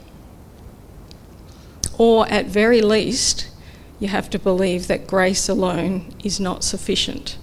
or 1.97 2.27
at 2.29 2.45
very 2.45 2.81
least, 2.81 3.49
you 3.99 4.07
have 4.07 4.29
to 4.31 4.39
believe 4.39 4.87
that 4.87 5.07
grace 5.07 5.47
alone 5.47 6.13
is 6.23 6.39
not 6.39 6.63
sufficient 6.63 7.37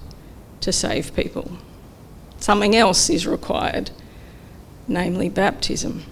to 0.61 0.73
save 0.73 1.15
people. 1.15 1.59
Something 2.39 2.75
else 2.75 3.09
is 3.11 3.27
required, 3.27 3.91
namely 4.89 5.29
baptism. 5.29 6.05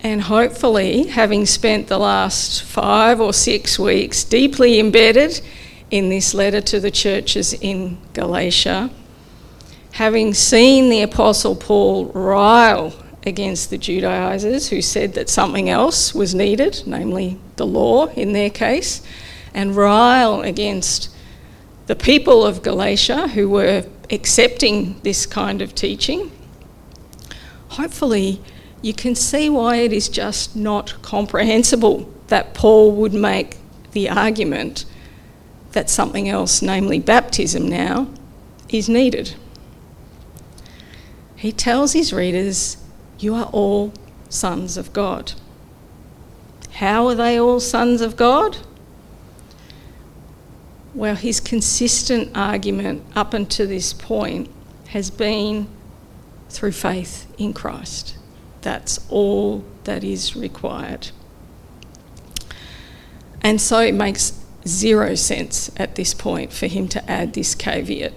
And 0.00 0.22
hopefully, 0.22 1.08
having 1.08 1.44
spent 1.44 1.88
the 1.88 1.98
last 1.98 2.62
five 2.62 3.20
or 3.20 3.32
six 3.32 3.78
weeks 3.78 4.22
deeply 4.22 4.78
embedded 4.78 5.40
in 5.90 6.08
this 6.08 6.34
letter 6.34 6.60
to 6.60 6.78
the 6.78 6.90
churches 6.90 7.52
in 7.54 7.98
Galatia, 8.12 8.90
having 9.92 10.34
seen 10.34 10.88
the 10.88 11.02
Apostle 11.02 11.56
Paul 11.56 12.06
rile 12.06 12.94
against 13.26 13.70
the 13.70 13.78
Judaizers 13.78 14.68
who 14.68 14.80
said 14.80 15.14
that 15.14 15.28
something 15.28 15.68
else 15.68 16.14
was 16.14 16.34
needed, 16.34 16.82
namely 16.86 17.38
the 17.56 17.66
law 17.66 18.06
in 18.08 18.32
their 18.32 18.50
case, 18.50 19.02
and 19.52 19.74
rile 19.74 20.42
against 20.42 21.10
the 21.86 21.96
people 21.96 22.44
of 22.44 22.62
Galatia 22.62 23.28
who 23.28 23.48
were 23.48 23.84
accepting 24.10 25.00
this 25.02 25.26
kind 25.26 25.60
of 25.60 25.74
teaching, 25.74 26.30
hopefully 27.70 28.40
you 28.82 28.94
can 28.94 29.14
see 29.14 29.48
why 29.48 29.76
it 29.76 29.92
is 29.92 30.08
just 30.08 30.54
not 30.54 31.00
comprehensible 31.02 32.12
that 32.28 32.54
Paul 32.54 32.92
would 32.92 33.14
make 33.14 33.56
the 33.92 34.08
argument 34.08 34.84
that 35.72 35.90
something 35.90 36.28
else, 36.28 36.62
namely 36.62 36.98
baptism 36.98 37.68
now, 37.68 38.08
is 38.68 38.88
needed. 38.88 39.34
He 41.36 41.52
tells 41.52 41.92
his 41.92 42.12
readers, 42.12 42.76
You 43.18 43.34
are 43.34 43.48
all 43.52 43.92
sons 44.28 44.76
of 44.76 44.92
God. 44.92 45.32
How 46.74 47.06
are 47.08 47.14
they 47.14 47.38
all 47.38 47.60
sons 47.60 48.00
of 48.00 48.16
God? 48.16 48.58
Well, 50.94 51.16
his 51.16 51.40
consistent 51.40 52.36
argument 52.36 53.04
up 53.14 53.34
until 53.34 53.66
this 53.66 53.92
point 53.92 54.50
has 54.88 55.10
been 55.10 55.68
through 56.50 56.72
faith 56.72 57.26
in 57.38 57.52
Christ. 57.52 58.17
That's 58.62 58.98
all 59.08 59.64
that 59.84 60.04
is 60.04 60.36
required. 60.36 61.10
And 63.40 63.60
so 63.60 63.80
it 63.80 63.94
makes 63.94 64.32
zero 64.66 65.14
sense 65.14 65.70
at 65.76 65.94
this 65.94 66.12
point 66.12 66.52
for 66.52 66.66
him 66.66 66.88
to 66.88 67.10
add 67.10 67.34
this 67.34 67.54
caveat 67.54 68.12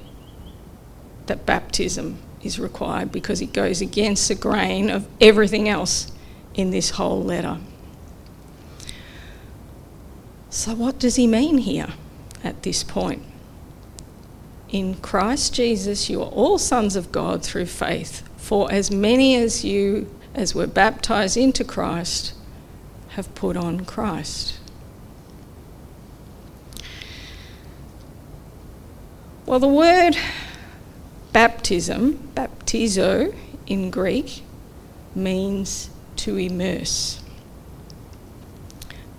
that 1.27 1.45
baptism 1.45 2.17
is 2.43 2.59
required 2.59 3.11
because 3.11 3.41
it 3.41 3.53
goes 3.53 3.81
against 3.81 4.27
the 4.27 4.35
grain 4.35 4.89
of 4.89 5.07
everything 5.19 5.69
else 5.69 6.11
in 6.53 6.71
this 6.71 6.91
whole 6.91 7.23
letter. 7.23 7.59
So, 10.49 10.75
what 10.75 10.99
does 10.99 11.15
he 11.15 11.27
mean 11.27 11.59
here 11.59 11.93
at 12.43 12.63
this 12.63 12.83
point? 12.83 13.23
In 14.69 14.95
Christ 14.95 15.53
Jesus, 15.53 16.09
you 16.09 16.21
are 16.21 16.29
all 16.29 16.57
sons 16.57 16.95
of 16.95 17.11
God 17.11 17.43
through 17.43 17.67
faith. 17.67 18.27
For 18.37 18.71
as 18.71 18.91
many 18.91 19.35
as 19.35 19.63
you 19.63 20.09
as 20.33 20.55
we're 20.55 20.67
baptized 20.67 21.37
into 21.37 21.63
Christ 21.63 22.33
have 23.09 23.33
put 23.35 23.57
on 23.57 23.85
Christ. 23.85 24.57
Well, 29.45 29.59
the 29.59 29.67
word 29.67 30.15
baptism, 31.33 32.29
baptizo 32.35 33.35
in 33.67 33.91
Greek, 33.91 34.43
means 35.13 35.89
to 36.17 36.37
immerse. 36.37 37.21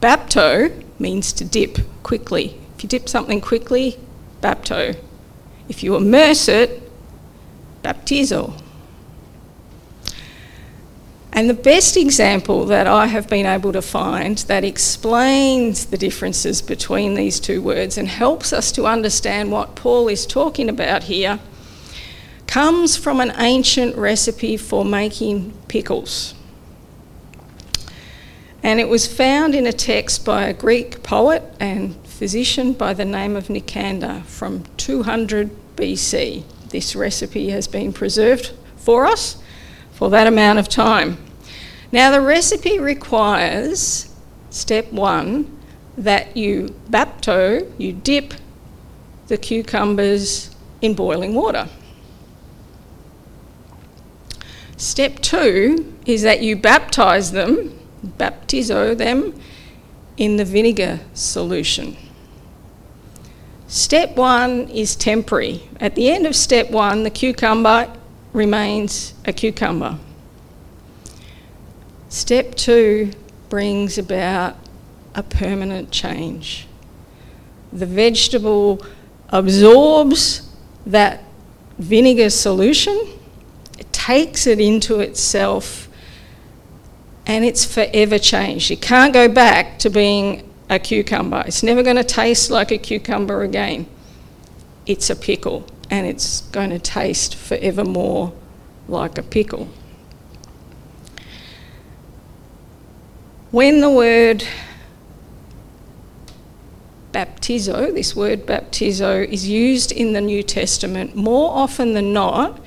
Bapto 0.00 0.84
means 0.98 1.32
to 1.34 1.44
dip 1.44 1.78
quickly. 2.02 2.58
If 2.76 2.82
you 2.82 2.88
dip 2.88 3.08
something 3.08 3.40
quickly, 3.40 3.98
bapto. 4.40 4.96
If 5.68 5.82
you 5.82 5.96
immerse 5.96 6.48
it, 6.48 6.90
baptizo. 7.82 8.61
And 11.34 11.48
the 11.48 11.54
best 11.54 11.96
example 11.96 12.66
that 12.66 12.86
I 12.86 13.06
have 13.06 13.26
been 13.26 13.46
able 13.46 13.72
to 13.72 13.80
find 13.80 14.36
that 14.38 14.64
explains 14.64 15.86
the 15.86 15.96
differences 15.96 16.60
between 16.60 17.14
these 17.14 17.40
two 17.40 17.62
words 17.62 17.96
and 17.96 18.06
helps 18.06 18.52
us 18.52 18.70
to 18.72 18.86
understand 18.86 19.50
what 19.50 19.74
Paul 19.74 20.08
is 20.08 20.26
talking 20.26 20.68
about 20.68 21.04
here 21.04 21.38
comes 22.46 22.98
from 22.98 23.18
an 23.18 23.32
ancient 23.38 23.96
recipe 23.96 24.58
for 24.58 24.84
making 24.84 25.54
pickles. 25.68 26.34
And 28.62 28.78
it 28.78 28.90
was 28.90 29.06
found 29.06 29.54
in 29.54 29.66
a 29.66 29.72
text 29.72 30.26
by 30.26 30.44
a 30.44 30.52
Greek 30.52 31.02
poet 31.02 31.42
and 31.58 31.96
physician 32.06 32.74
by 32.74 32.92
the 32.92 33.06
name 33.06 33.36
of 33.36 33.48
Nicander 33.48 34.22
from 34.26 34.64
200 34.76 35.50
BC. 35.76 36.44
This 36.68 36.94
recipe 36.94 37.48
has 37.48 37.66
been 37.66 37.94
preserved 37.94 38.52
for 38.76 39.06
us 39.06 39.41
for 40.02 40.10
that 40.10 40.26
amount 40.26 40.58
of 40.58 40.68
time. 40.68 41.16
Now, 41.92 42.10
the 42.10 42.20
recipe 42.20 42.80
requires 42.80 44.12
step 44.50 44.92
one 44.92 45.60
that 45.96 46.36
you 46.36 46.74
bapto, 46.90 47.72
you 47.78 47.92
dip 47.92 48.34
the 49.28 49.36
cucumbers 49.36 50.56
in 50.80 50.94
boiling 50.94 51.34
water. 51.34 51.68
Step 54.76 55.20
two 55.20 55.94
is 56.04 56.22
that 56.22 56.42
you 56.42 56.56
baptize 56.56 57.30
them, 57.30 57.78
baptizo 58.04 58.98
them, 58.98 59.40
in 60.16 60.36
the 60.36 60.44
vinegar 60.44 60.98
solution. 61.14 61.96
Step 63.68 64.16
one 64.16 64.68
is 64.68 64.96
temporary. 64.96 65.70
At 65.78 65.94
the 65.94 66.10
end 66.10 66.26
of 66.26 66.34
step 66.34 66.72
one, 66.72 67.04
the 67.04 67.10
cucumber 67.10 67.88
remains 68.32 69.14
a 69.24 69.32
cucumber. 69.32 69.98
Step 72.08 72.54
two 72.54 73.10
brings 73.48 73.98
about 73.98 74.56
a 75.14 75.22
permanent 75.22 75.90
change. 75.90 76.66
The 77.72 77.86
vegetable 77.86 78.84
absorbs 79.28 80.50
that 80.86 81.24
vinegar 81.78 82.30
solution, 82.30 82.98
it 83.78 83.92
takes 83.92 84.46
it 84.46 84.60
into 84.60 85.00
itself, 85.00 85.88
and 87.26 87.44
it's 87.44 87.64
forever 87.64 88.18
changed. 88.18 88.70
You 88.70 88.76
can't 88.76 89.12
go 89.12 89.28
back 89.28 89.78
to 89.80 89.90
being 89.90 90.48
a 90.68 90.78
cucumber. 90.78 91.44
It's 91.46 91.62
never 91.62 91.82
going 91.82 91.96
to 91.96 92.04
taste 92.04 92.50
like 92.50 92.70
a 92.70 92.78
cucumber 92.78 93.42
again. 93.42 93.86
It's 94.86 95.08
a 95.08 95.16
pickle 95.16 95.66
and 95.92 96.06
it's 96.06 96.40
going 96.52 96.70
to 96.70 96.78
taste 96.78 97.34
forever 97.34 97.84
more 97.84 98.32
like 98.88 99.18
a 99.18 99.22
pickle. 99.22 99.68
When 103.50 103.82
the 103.82 103.90
word 103.90 104.42
baptizo, 107.12 107.92
this 107.92 108.16
word 108.16 108.46
baptizo, 108.46 109.28
is 109.28 109.46
used 109.46 109.92
in 109.92 110.14
the 110.14 110.22
New 110.22 110.42
Testament, 110.42 111.14
more 111.14 111.50
often 111.50 111.92
than 111.92 112.14
not, 112.14 112.58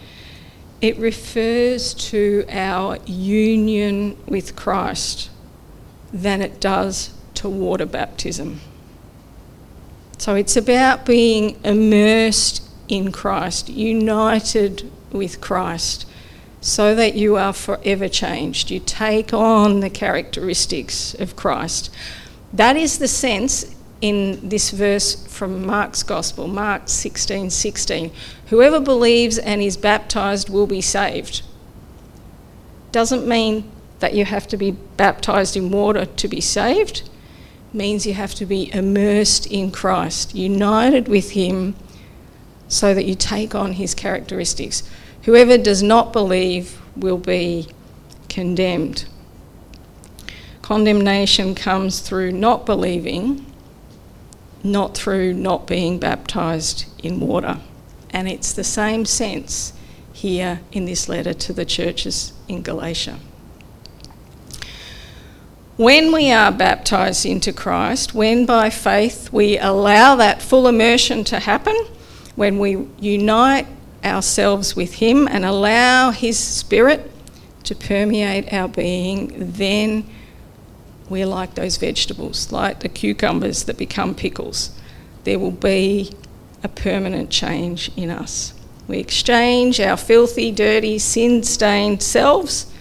it 0.79 0.95
refers 0.97 1.95
to 1.95 2.45
our 2.47 2.99
union 3.07 4.17
with 4.27 4.55
Christ 4.55 5.31
than 6.13 6.43
it 6.43 6.61
does 6.61 7.11
to 7.33 7.49
water 7.49 7.87
baptism. 7.87 8.61
So 10.19 10.35
it's 10.35 10.55
about 10.55 11.07
being 11.07 11.59
immersed 11.63 12.61
in 12.87 13.11
Christ, 13.11 13.69
united 13.69 14.91
with 15.11 15.41
Christ, 15.41 16.07
so 16.61 16.95
that 16.95 17.15
you 17.15 17.35
are 17.35 17.53
forever 17.53 18.07
changed. 18.07 18.71
You 18.71 18.79
take 18.79 19.33
on 19.33 19.79
the 19.79 19.89
characteristics 19.89 21.13
of 21.15 21.35
Christ. 21.35 21.91
That 22.51 22.75
is 22.75 22.97
the 22.97 23.07
sense 23.07 23.75
in 24.01 24.49
this 24.49 24.71
verse 24.71 25.25
from 25.27 25.65
Mark's 25.65 26.03
Gospel, 26.03 26.47
Mark 26.47 26.83
16 26.85 27.49
16. 27.49 28.11
Whoever 28.47 28.79
believes 28.79 29.37
and 29.37 29.61
is 29.61 29.77
baptized 29.77 30.49
will 30.49 30.67
be 30.67 30.81
saved. 30.81 31.43
Doesn't 32.91 33.27
mean 33.27 33.71
that 33.99 34.13
you 34.13 34.25
have 34.25 34.47
to 34.47 34.57
be 34.57 34.71
baptized 34.71 35.55
in 35.55 35.71
water 35.71 36.05
to 36.05 36.27
be 36.27 36.41
saved, 36.41 37.09
means 37.73 38.05
you 38.05 38.13
have 38.13 38.35
to 38.35 38.45
be 38.45 38.73
immersed 38.73 39.47
in 39.47 39.71
Christ, 39.71 40.35
united 40.35 41.07
with 41.07 41.31
Him 41.31 41.75
so 42.67 42.93
that 42.93 43.05
you 43.05 43.15
take 43.15 43.53
on 43.55 43.73
his 43.73 43.93
characteristics. 43.93 44.83
Whoever 45.23 45.57
does 45.57 45.81
not 45.81 46.13
believe 46.13 46.79
will 46.95 47.17
be 47.17 47.67
condemned. 48.29 49.05
Condemnation 50.61 51.55
comes 51.55 51.99
through 51.99 52.31
not 52.31 52.65
believing, 52.65 53.45
not 54.63 54.97
through 54.97 55.33
not 55.33 55.67
being 55.67 55.99
baptized 55.99 56.85
in 57.03 57.19
water. 57.19 57.59
And 58.09 58.27
it's 58.27 58.53
the 58.53 58.63
same 58.63 59.05
sense 59.05 59.73
here 60.11 60.61
in 60.71 60.85
this 60.85 61.07
letter 61.07 61.33
to 61.33 61.53
the 61.53 61.65
churches 61.65 62.33
in 62.47 62.61
Galatia. 62.61 63.19
When 65.77 66.13
we 66.13 66.31
are 66.31 66.53
baptized 66.53 67.25
into 67.25 67.51
Christ, 67.51 68.13
when 68.13 68.45
by 68.45 68.69
faith 68.69 69.31
we 69.33 69.59
allow 69.59 70.15
that 70.15 70.41
full 70.41 70.67
immersion 70.67 71.25
to 71.25 71.39
happen, 71.41 71.75
when 72.35 72.59
we 72.59 72.87
unite 72.99 73.67
ourselves 74.03 74.75
with 74.75 74.95
Him 74.95 75.27
and 75.27 75.45
allow 75.45 76.11
His 76.11 76.37
Spirit 76.37 77.11
to 77.63 77.75
permeate 77.75 78.51
our 78.53 78.67
being, 78.67 79.33
then 79.37 80.07
we're 81.09 81.25
like 81.25 81.55
those 81.55 81.77
vegetables, 81.77 82.51
like 82.51 82.79
the 82.79 82.89
cucumbers 82.89 83.63
that 83.65 83.77
become 83.77 84.15
pickles. 84.15 84.71
There 85.23 85.39
will 85.39 85.51
be 85.51 86.11
a 86.63 86.67
permanent 86.67 87.29
change 87.29 87.91
in 87.95 88.09
us. 88.09 88.53
We 88.87 88.99
exchange 88.99 89.79
our 89.79 89.97
filthy, 89.97 90.51
dirty, 90.51 90.99
sin 90.99 91.43
stained 91.43 92.03
selves 92.03 92.71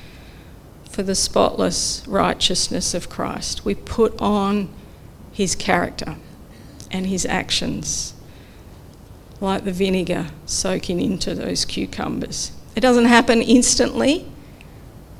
for 0.90 1.02
the 1.02 1.14
spotless 1.14 2.02
righteousness 2.06 2.94
of 2.94 3.08
Christ. 3.08 3.64
We 3.64 3.74
put 3.74 4.18
on 4.20 4.68
his 5.32 5.54
character 5.54 6.16
and 6.90 7.06
his 7.06 7.26
actions 7.26 8.13
like 9.40 9.64
the 9.64 9.72
vinegar 9.72 10.28
soaking 10.46 11.00
into 11.00 11.34
those 11.34 11.64
cucumbers. 11.64 12.52
It 12.76 12.80
doesn't 12.80 13.06
happen 13.06 13.42
instantly, 13.42 14.26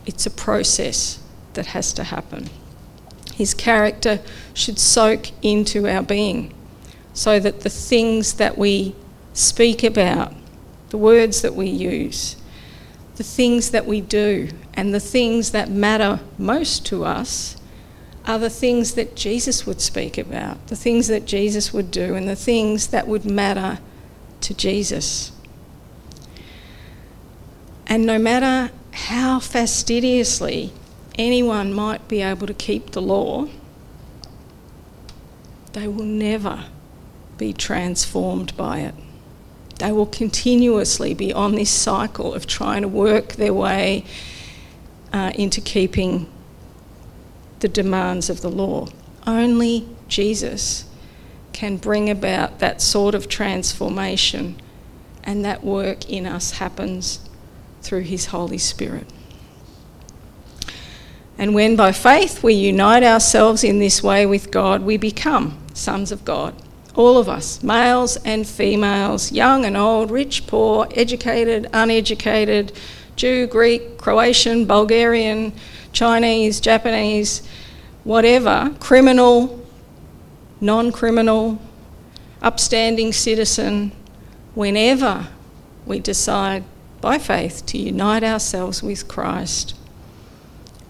it's 0.07 0.27
a 0.27 0.31
process 0.31 1.21
that 1.55 1.67
has 1.67 1.93
to 1.95 2.05
happen. 2.05 2.51
His 3.35 3.55
character 3.55 4.21
should 4.53 4.79
soak 4.79 5.31
into 5.43 5.89
our 5.89 6.03
being 6.03 6.55
so 7.13 7.39
that 7.41 7.61
the 7.61 7.71
things 7.71 8.35
that 8.35 8.59
we 8.59 8.95
speak 9.33 9.83
about, 9.83 10.33
the 10.91 10.99
words 10.99 11.43
that 11.43 11.55
we 11.55 11.69
use, 11.69 12.37
the 13.17 13.23
things 13.23 13.71
that 13.71 13.87
we 13.87 14.01
do, 14.01 14.49
and 14.75 14.93
the 14.93 15.01
things 15.01 15.53
that 15.53 15.71
matter 15.71 16.21
most 16.39 16.85
to 16.87 17.05
us 17.05 17.57
are 18.27 18.39
the 18.39 18.51
things 18.51 18.95
that 18.95 19.15
Jesus 19.15 19.67
would 19.67 19.81
speak 19.81 20.19
about, 20.19 20.67
the 20.69 20.77
things 20.77 21.09
that 21.09 21.27
Jesus 21.27 21.73
would 21.73 21.91
do, 21.91 22.15
and 22.15 22.29
the 22.29 22.37
things 22.37 22.89
that 22.89 23.07
would 23.07 23.25
matter 23.25 23.79
to 24.45 24.55
Jesus. 24.55 25.33
And 27.87 28.07
no 28.07 28.19
matter 28.19 28.73
how 28.93 29.41
fastidiously 29.41 30.73
anyone 31.17 31.73
might 31.73 32.07
be 32.09 32.23
able 32.23 32.47
to 32.47 32.55
keep 32.55 32.91
the 32.91 33.03
law, 33.03 33.49
they 35.73 35.89
will 35.89 36.05
never 36.05 36.67
be 37.37 37.53
transformed 37.53 38.57
by 38.57 38.81
it. 38.81 38.95
They 39.79 39.91
will 39.93 40.07
continuously 40.07 41.15
be 41.15 41.33
on 41.33 41.57
this 41.57 41.71
cycle 41.71 42.33
of 42.33 42.47
trying 42.47 42.83
to 42.83 42.89
work 42.89 43.33
their 43.33 43.53
way 43.53 44.05
uh, 45.13 45.33
into 45.35 45.61
keeping 45.61 46.31
the 47.61 47.69
demands 47.69 48.31
of 48.31 48.41
the 48.41 48.51
law. 48.51 48.89
Only 49.27 49.89
Jesus 50.07 50.85
can 51.55 51.79
bring 51.79 52.11
about 52.11 52.59
that 52.59 52.83
sort 52.83 53.15
of 53.15 53.29
transformation, 53.29 54.61
and 55.23 55.43
that 55.47 55.65
work 55.65 56.11
in 56.11 56.27
us 56.27 56.53
happens 56.53 57.27
through 57.81 58.03
His 58.03 58.27
Holy 58.27 58.59
Spirit. 58.59 59.07
And 61.39 61.55
when 61.55 61.77
by 61.77 61.93
faith 61.93 62.43
we 62.43 62.53
unite 62.53 63.03
ourselves 63.03 63.65
in 63.65 63.79
this 63.79 64.03
way 64.03 64.27
with 64.27 64.51
God, 64.51 64.83
we 64.83 64.97
become 64.97 65.59
sons 65.73 66.13
of 66.13 66.25
God. 66.25 66.55
All 66.95 67.19
of 67.19 67.29
us, 67.29 67.63
males 67.63 68.17
and 68.19 68.47
females, 68.47 69.33
young 69.33 69.65
and 69.65 69.77
old, 69.77 70.11
rich, 70.11 70.47
poor, 70.47 70.87
educated, 70.95 71.69
uneducated, 71.73 72.73
Jew, 73.17 73.47
Greek, 73.47 73.99
Croatian, 73.99 74.67
Bulgarian, 74.67 75.53
Chinese, 75.93 76.61
Japanese, 76.61 77.47
whatever, 78.05 78.75
criminal, 78.79 79.64
non 80.61 80.93
criminal, 80.93 81.61
upstanding 82.43 83.13
citizen, 83.13 83.93
whenever 84.55 85.29
we 85.87 86.01
decide 86.01 86.65
by 87.01 87.19
faith 87.19 87.67
to 87.67 87.79
unite 87.79 88.25
ourselves 88.25 88.83
with 88.83 89.07
Christ, 89.09 89.77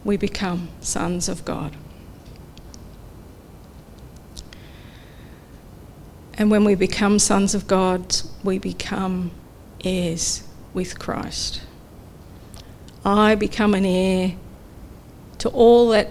we 0.05 0.17
become 0.17 0.69
sons 0.81 1.29
of 1.29 1.45
God. 1.45 1.77
And 6.37 6.51
when 6.51 6.65
we 6.65 6.75
become 6.75 7.19
sons 7.19 7.55
of 7.55 7.67
God, 7.67 8.17
we 8.43 8.59
become 8.59 9.31
heirs 9.85 10.43
with 10.73 10.99
Christ. 10.99 11.63
I 13.05 13.35
become 13.35 13.75
an 13.75 13.85
heir 13.85 14.35
to 15.39 15.49
all 15.51 15.91
that 15.91 16.09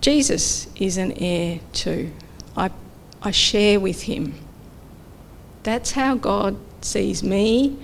Jesus 0.00 0.68
is 0.76 0.96
an 0.96 1.12
heir 1.12 1.60
to. 1.74 2.10
I, 2.56 2.70
I 3.22 3.30
share 3.30 3.80
with 3.80 4.02
him. 4.02 4.34
That's 5.62 5.92
how 5.92 6.16
God 6.16 6.56
sees 6.80 7.22
me, 7.22 7.78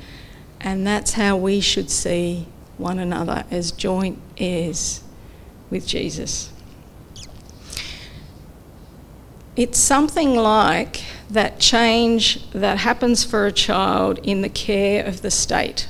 and 0.60 0.86
that's 0.86 1.12
how 1.12 1.36
we 1.36 1.60
should 1.60 1.90
see 1.90 2.46
one 2.76 2.98
another 2.98 3.44
as 3.50 3.72
joint 3.72 4.20
heirs 4.36 5.02
with 5.70 5.86
Jesus. 5.86 6.52
It's 9.56 9.78
something 9.78 10.36
like 10.36 11.02
that 11.30 11.58
change 11.58 12.48
that 12.52 12.78
happens 12.78 13.24
for 13.24 13.46
a 13.46 13.52
child 13.52 14.18
in 14.22 14.40
the 14.40 14.48
care 14.48 15.04
of 15.04 15.22
the 15.22 15.30
state 15.30 15.88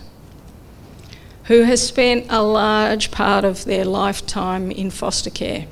who 1.44 1.62
has 1.62 1.86
spent 1.86 2.26
a 2.28 2.42
large 2.42 3.10
part 3.10 3.44
of 3.44 3.64
their 3.64 3.84
lifetime 3.84 4.70
in 4.70 4.90
foster 4.90 5.30
care. 5.30 5.66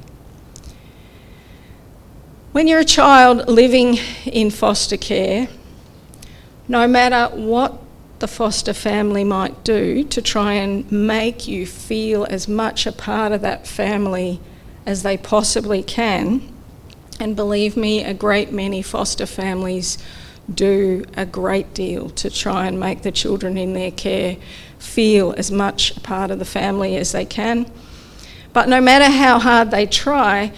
When 2.56 2.68
you're 2.68 2.80
a 2.80 2.86
child 2.86 3.48
living 3.50 3.98
in 4.24 4.50
foster 4.50 4.96
care, 4.96 5.48
no 6.66 6.88
matter 6.88 7.36
what 7.36 7.78
the 8.20 8.26
foster 8.26 8.72
family 8.72 9.24
might 9.24 9.62
do 9.62 10.04
to 10.04 10.22
try 10.22 10.54
and 10.54 10.90
make 10.90 11.46
you 11.46 11.66
feel 11.66 12.26
as 12.30 12.48
much 12.48 12.86
a 12.86 12.92
part 12.92 13.32
of 13.32 13.42
that 13.42 13.66
family 13.66 14.40
as 14.86 15.02
they 15.02 15.18
possibly 15.18 15.82
can. 15.82 16.50
And 17.20 17.36
believe 17.36 17.76
me, 17.76 18.02
a 18.02 18.14
great 18.14 18.52
many 18.52 18.80
foster 18.80 19.26
families 19.26 19.98
do 20.50 21.04
a 21.14 21.26
great 21.26 21.74
deal 21.74 22.08
to 22.08 22.30
try 22.30 22.64
and 22.68 22.80
make 22.80 23.02
the 23.02 23.12
children 23.12 23.58
in 23.58 23.74
their 23.74 23.90
care 23.90 24.38
feel 24.78 25.34
as 25.36 25.50
much 25.50 25.94
a 25.94 26.00
part 26.00 26.30
of 26.30 26.38
the 26.38 26.46
family 26.46 26.96
as 26.96 27.12
they 27.12 27.26
can. 27.26 27.70
But 28.54 28.70
no 28.70 28.80
matter 28.80 29.10
how 29.10 29.40
hard 29.40 29.70
they 29.70 29.84
try, 29.84 30.54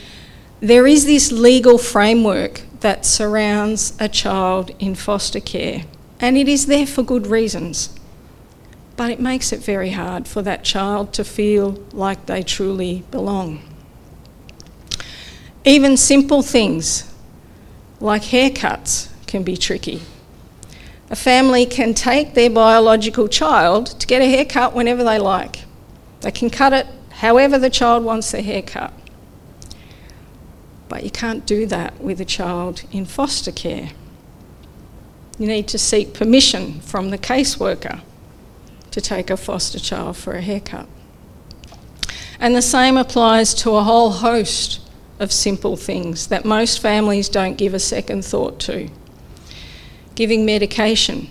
there 0.60 0.86
is 0.86 1.06
this 1.06 1.30
legal 1.30 1.78
framework 1.78 2.62
that 2.80 3.06
surrounds 3.06 3.96
a 4.00 4.08
child 4.08 4.70
in 4.78 4.94
foster 4.94 5.40
care 5.40 5.82
and 6.20 6.36
it 6.36 6.48
is 6.48 6.66
there 6.66 6.86
for 6.86 7.02
good 7.02 7.26
reasons. 7.26 7.94
But 8.96 9.10
it 9.10 9.20
makes 9.20 9.52
it 9.52 9.60
very 9.60 9.90
hard 9.90 10.26
for 10.26 10.42
that 10.42 10.64
child 10.64 11.12
to 11.14 11.24
feel 11.24 11.72
like 11.92 12.26
they 12.26 12.42
truly 12.42 13.04
belong. 13.12 13.62
Even 15.64 15.96
simple 15.96 16.42
things 16.42 17.12
like 18.00 18.22
haircuts 18.22 19.10
can 19.26 19.44
be 19.44 19.56
tricky. 19.56 20.02
A 21.10 21.16
family 21.16 21.64
can 21.66 21.94
take 21.94 22.34
their 22.34 22.50
biological 22.50 23.28
child 23.28 23.86
to 24.00 24.06
get 24.06 24.20
a 24.20 24.26
haircut 24.26 24.74
whenever 24.74 25.04
they 25.04 25.18
like. 25.18 25.64
They 26.20 26.32
can 26.32 26.50
cut 26.50 26.72
it 26.72 26.86
however 27.10 27.58
the 27.58 27.70
child 27.70 28.04
wants 28.04 28.32
their 28.32 28.42
hair 28.42 28.62
cut. 28.62 28.92
But 30.88 31.04
you 31.04 31.10
can't 31.10 31.44
do 31.46 31.66
that 31.66 32.00
with 32.00 32.20
a 32.20 32.24
child 32.24 32.82
in 32.90 33.04
foster 33.04 33.52
care. 33.52 33.90
You 35.38 35.46
need 35.46 35.68
to 35.68 35.78
seek 35.78 36.14
permission 36.14 36.80
from 36.80 37.10
the 37.10 37.18
caseworker 37.18 38.00
to 38.90 39.00
take 39.00 39.30
a 39.30 39.36
foster 39.36 39.78
child 39.78 40.16
for 40.16 40.32
a 40.32 40.40
haircut. 40.40 40.88
And 42.40 42.54
the 42.54 42.62
same 42.62 42.96
applies 42.96 43.54
to 43.54 43.76
a 43.76 43.82
whole 43.82 44.10
host 44.10 44.80
of 45.18 45.32
simple 45.32 45.76
things 45.76 46.28
that 46.28 46.44
most 46.44 46.80
families 46.80 47.28
don't 47.28 47.58
give 47.58 47.74
a 47.74 47.78
second 47.78 48.24
thought 48.24 48.58
to. 48.60 48.88
Giving 50.14 50.46
medication. 50.46 51.28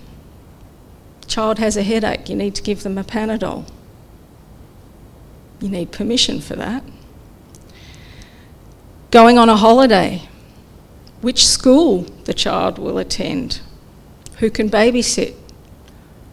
Child 1.27 1.59
has 1.59 1.75
a 1.77 1.83
headache, 1.83 2.29
you 2.29 2.35
need 2.35 2.55
to 2.55 2.61
give 2.61 2.83
them 2.83 2.97
a 2.97 3.03
Panadol. 3.03 3.65
You 5.59 5.69
need 5.69 5.91
permission 5.91 6.39
for 6.39 6.55
that. 6.55 6.83
Going 9.17 9.39
on 9.39 9.49
a 9.49 9.57
holiday. 9.57 10.29
Which 11.21 11.47
school 11.47 12.03
the 12.25 12.35
child 12.35 12.77
will 12.77 12.99
attend 12.99 13.61
who 14.37 14.51
can 14.51 14.69
babysit, 14.69 15.33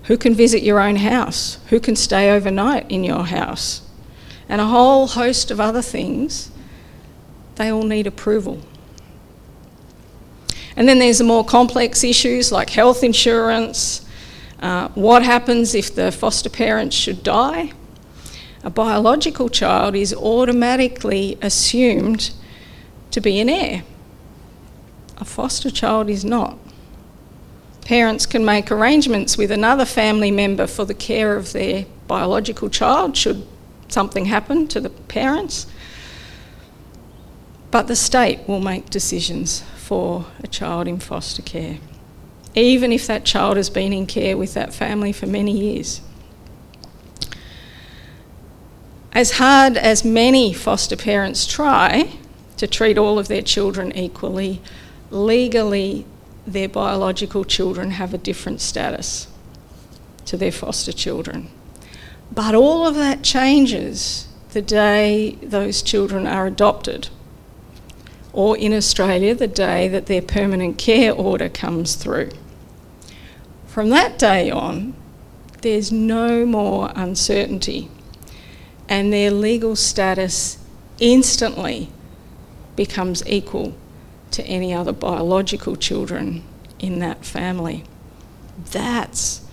who 0.03 0.19
can 0.19 0.35
visit 0.35 0.63
your 0.63 0.79
own 0.79 0.97
house, 0.97 1.57
who 1.71 1.81
can 1.81 1.97
stay 1.97 2.31
overnight 2.31 2.91
in 2.91 3.03
your 3.03 3.25
house, 3.25 3.89
and 4.51 4.61
a 4.61 4.67
whole 4.67 5.07
host 5.07 5.51
of 5.51 5.59
other 5.61 5.81
things, 5.81 6.51
they 7.55 7.73
all 7.73 7.85
need 7.85 8.07
approval. 8.07 8.61
And 10.77 10.87
then 10.87 10.99
there's 10.99 11.17
the 11.17 11.25
more 11.25 11.43
complex 11.43 12.05
issues 12.05 12.53
like 12.53 12.69
health 12.69 13.03
insurance, 13.03 14.07
uh, 14.61 14.89
what 14.89 15.23
happens 15.23 15.75
if 15.75 15.95
the 15.95 16.13
foster 16.13 16.51
parents 16.51 16.95
should 16.95 17.23
die. 17.23 17.73
A 18.63 18.69
biological 18.69 19.49
child 19.49 19.95
is 19.95 20.13
automatically 20.13 21.39
assumed 21.41 22.33
to 23.15 23.21
be 23.21 23.39
an 23.39 23.49
heir. 23.49 23.85
A 25.19 25.25
foster 25.25 25.71
child 25.71 26.11
is 26.11 26.25
not. 26.25 26.59
Parents 27.83 28.27
can 28.27 28.45
make 28.45 28.73
arrangements 28.73 29.39
with 29.39 29.53
another 29.53 29.85
family 29.85 30.33
member 30.33 30.67
for 30.67 30.85
the 30.85 30.95
care 30.95 31.37
of 31.37 31.53
their 31.53 31.87
biological 32.09 32.69
child 32.69 33.17
should 33.17 33.47
something 33.87 34.25
happen 34.25 34.67
to 34.67 34.81
the 34.81 34.91
parents. 34.91 35.69
But 37.71 37.87
the 37.87 37.95
state 37.95 38.41
will 38.49 38.61
make 38.61 38.91
decisions 38.91 39.63
for 39.77 40.27
a 40.43 40.49
child 40.49 40.89
in 40.89 40.99
foster 40.99 41.43
care, 41.43 41.79
even 42.57 42.91
if 42.91 43.07
that 43.07 43.25
child 43.25 43.57
has 43.57 43.71
been 43.71 43.93
in 43.93 44.07
care 44.07 44.37
with 44.37 44.55
that 44.55 44.75
family 44.75 45.13
for 45.13 45.27
many 45.27 45.53
years. 45.53 46.01
As 49.13 49.39
hard 49.39 49.77
as 49.77 50.05
many 50.05 50.53
foster 50.53 50.97
parents 50.97 51.47
try 51.47 52.19
to 52.57 52.67
treat 52.67 52.99
all 52.99 53.19
of 53.19 53.29
their 53.29 53.43
children 53.43 53.97
equally, 53.97 54.61
legally 55.11 56.07
their 56.47 56.69
biological 56.69 57.45
children 57.45 57.93
have 57.93 58.13
a 58.13 58.19
different 58.19 58.61
status 58.61 59.29
to 60.27 60.37
their 60.37 60.53
foster 60.53 60.93
children. 60.93 61.49
But 62.31 62.55
all 62.55 62.87
of 62.87 62.95
that 62.97 63.23
changes 63.23 64.29
the 64.51 64.63
day 64.63 65.37
those 65.43 65.83
children 65.83 66.27
are 66.27 66.47
adopted, 66.47 67.09
or 68.33 68.57
in 68.57 68.73
Australia, 68.73 69.35
the 69.35 69.47
day 69.47 69.89
that 69.89 70.07
their 70.07 70.23
permanent 70.23 70.79
care 70.79 71.13
order 71.13 71.49
comes 71.49 71.95
through. 71.95 72.31
From 73.67 73.89
that 73.91 74.19
day 74.19 74.51
on, 74.51 74.95
there's 75.63 75.91
no 75.91 76.45
more 76.45 76.93
uncertainty, 76.95 77.91
and 78.89 79.13
their 79.13 79.31
legal 79.31 79.77
status 79.77 80.59
instantly 80.99 81.91
becomes 82.77 83.27
equal 83.27 83.75
to 84.31 84.45
any 84.45 84.75
other 84.75 84.93
biological 84.93 85.77
children 85.77 86.43
in 86.79 86.99
that 86.99 87.25
family. 87.25 87.85
That's 88.73 89.45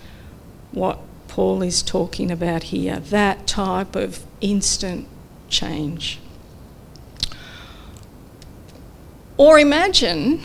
what 0.72 0.98
Paul 1.28 1.62
is 1.62 1.82
talking 1.82 2.30
about 2.30 2.64
here, 2.64 2.98
that 2.98 3.46
type 3.46 3.96
of 3.96 4.24
instant 4.40 5.06
change. 5.48 6.18
Or 9.36 9.58
imagine 9.58 10.42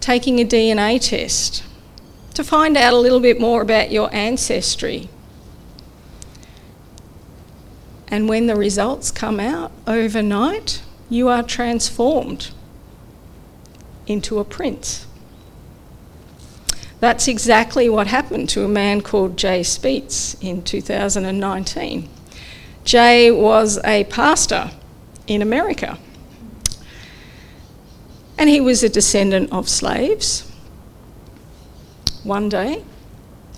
taking 0.00 0.40
a 0.40 0.44
DNA 0.44 1.00
test 1.00 1.64
to 2.34 2.42
find 2.42 2.76
out 2.76 2.92
a 2.92 2.98
little 2.98 3.20
bit 3.20 3.40
more 3.40 3.62
about 3.62 3.90
your 3.90 4.12
ancestry. 4.14 5.08
And 8.10 8.28
when 8.28 8.46
the 8.46 8.56
results 8.56 9.10
come 9.10 9.38
out 9.38 9.70
overnight, 9.86 10.82
you 11.10 11.28
are 11.28 11.42
transformed 11.42 12.50
into 14.06 14.38
a 14.38 14.44
prince. 14.44 15.06
That's 17.00 17.28
exactly 17.28 17.88
what 17.88 18.06
happened 18.06 18.48
to 18.50 18.64
a 18.64 18.68
man 18.68 19.02
called 19.02 19.36
Jay 19.36 19.62
Speights 19.62 20.34
in 20.40 20.62
2019. 20.62 22.08
Jay 22.84 23.30
was 23.30 23.78
a 23.84 24.04
pastor 24.04 24.70
in 25.26 25.42
America. 25.42 25.98
And 28.38 28.48
he 28.48 28.60
was 28.60 28.82
a 28.82 28.88
descendant 28.88 29.52
of 29.52 29.68
slaves 29.68 30.50
one 32.24 32.48
day, 32.48 32.84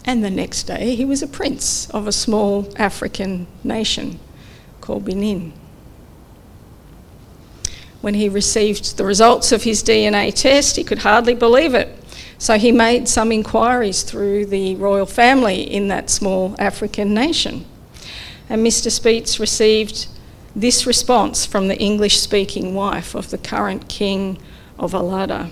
and 0.05 0.25
the 0.25 0.31
next 0.31 0.65
day 0.65 0.95
he 0.97 1.05
was 1.05 1.23
a 1.23 1.27
prince 1.27 1.89
of 1.91 2.07
a 2.07 2.13
small 2.13 2.73
African 2.77 3.47
nation 3.63 4.19
Benin. 4.81 5.53
When 8.01 8.15
he 8.15 8.29
received 8.29 8.97
the 8.97 9.05
results 9.05 9.53
of 9.53 9.65
his 9.65 9.83
DNA 9.83 10.35
test, 10.35 10.77
he 10.77 10.85
could 10.85 11.01
hardly 11.01 11.35
believe 11.35 11.75
it. 11.75 11.97
So 12.39 12.57
he 12.57 12.73
made 12.73 13.07
some 13.07 13.31
inquiries 13.33 14.03
through 14.03 14.47
the 14.47 14.75
royal 14.77 15.05
family 15.05 15.61
in 15.63 15.89
that 15.89 16.09
small 16.09 16.55
African 16.59 17.13
nation. 17.13 17.67
And 18.49 18.67
Mr. 18.67 18.91
Speights 18.91 19.39
received 19.39 20.09
this 20.57 20.87
response 20.87 21.45
from 21.45 21.69
the 21.69 21.79
English 21.79 22.19
speaking 22.19 22.75
wife 22.75 23.15
of 23.15 23.31
the 23.31 23.39
current 23.39 23.89
king 23.89 24.39
of 24.79 24.93
Allada. 24.93 25.51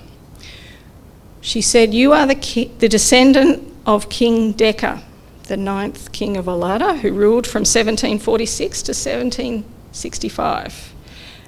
She 1.41 1.61
said, 1.61 1.95
You 1.95 2.13
are 2.13 2.27
the, 2.27 2.35
ki- 2.35 2.73
the 2.79 2.89
descendant 2.89 3.73
of 3.87 4.09
King 4.09 4.55
Deka, 4.55 5.03
the 5.49 5.57
ninth 5.57 6.13
king 6.13 6.37
of 6.37 6.45
Allada, 6.45 7.01
who 7.01 7.11
ruled 7.11 7.47
from 7.47 7.61
1746 7.61 8.83
to 8.83 8.91
1765. 8.91 10.93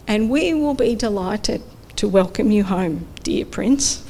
And 0.08 0.30
we 0.30 0.54
will 0.54 0.74
be 0.74 0.96
delighted 0.96 1.62
to 1.96 2.08
welcome 2.08 2.50
you 2.50 2.64
home, 2.64 3.06
dear 3.22 3.44
prince. 3.44 4.04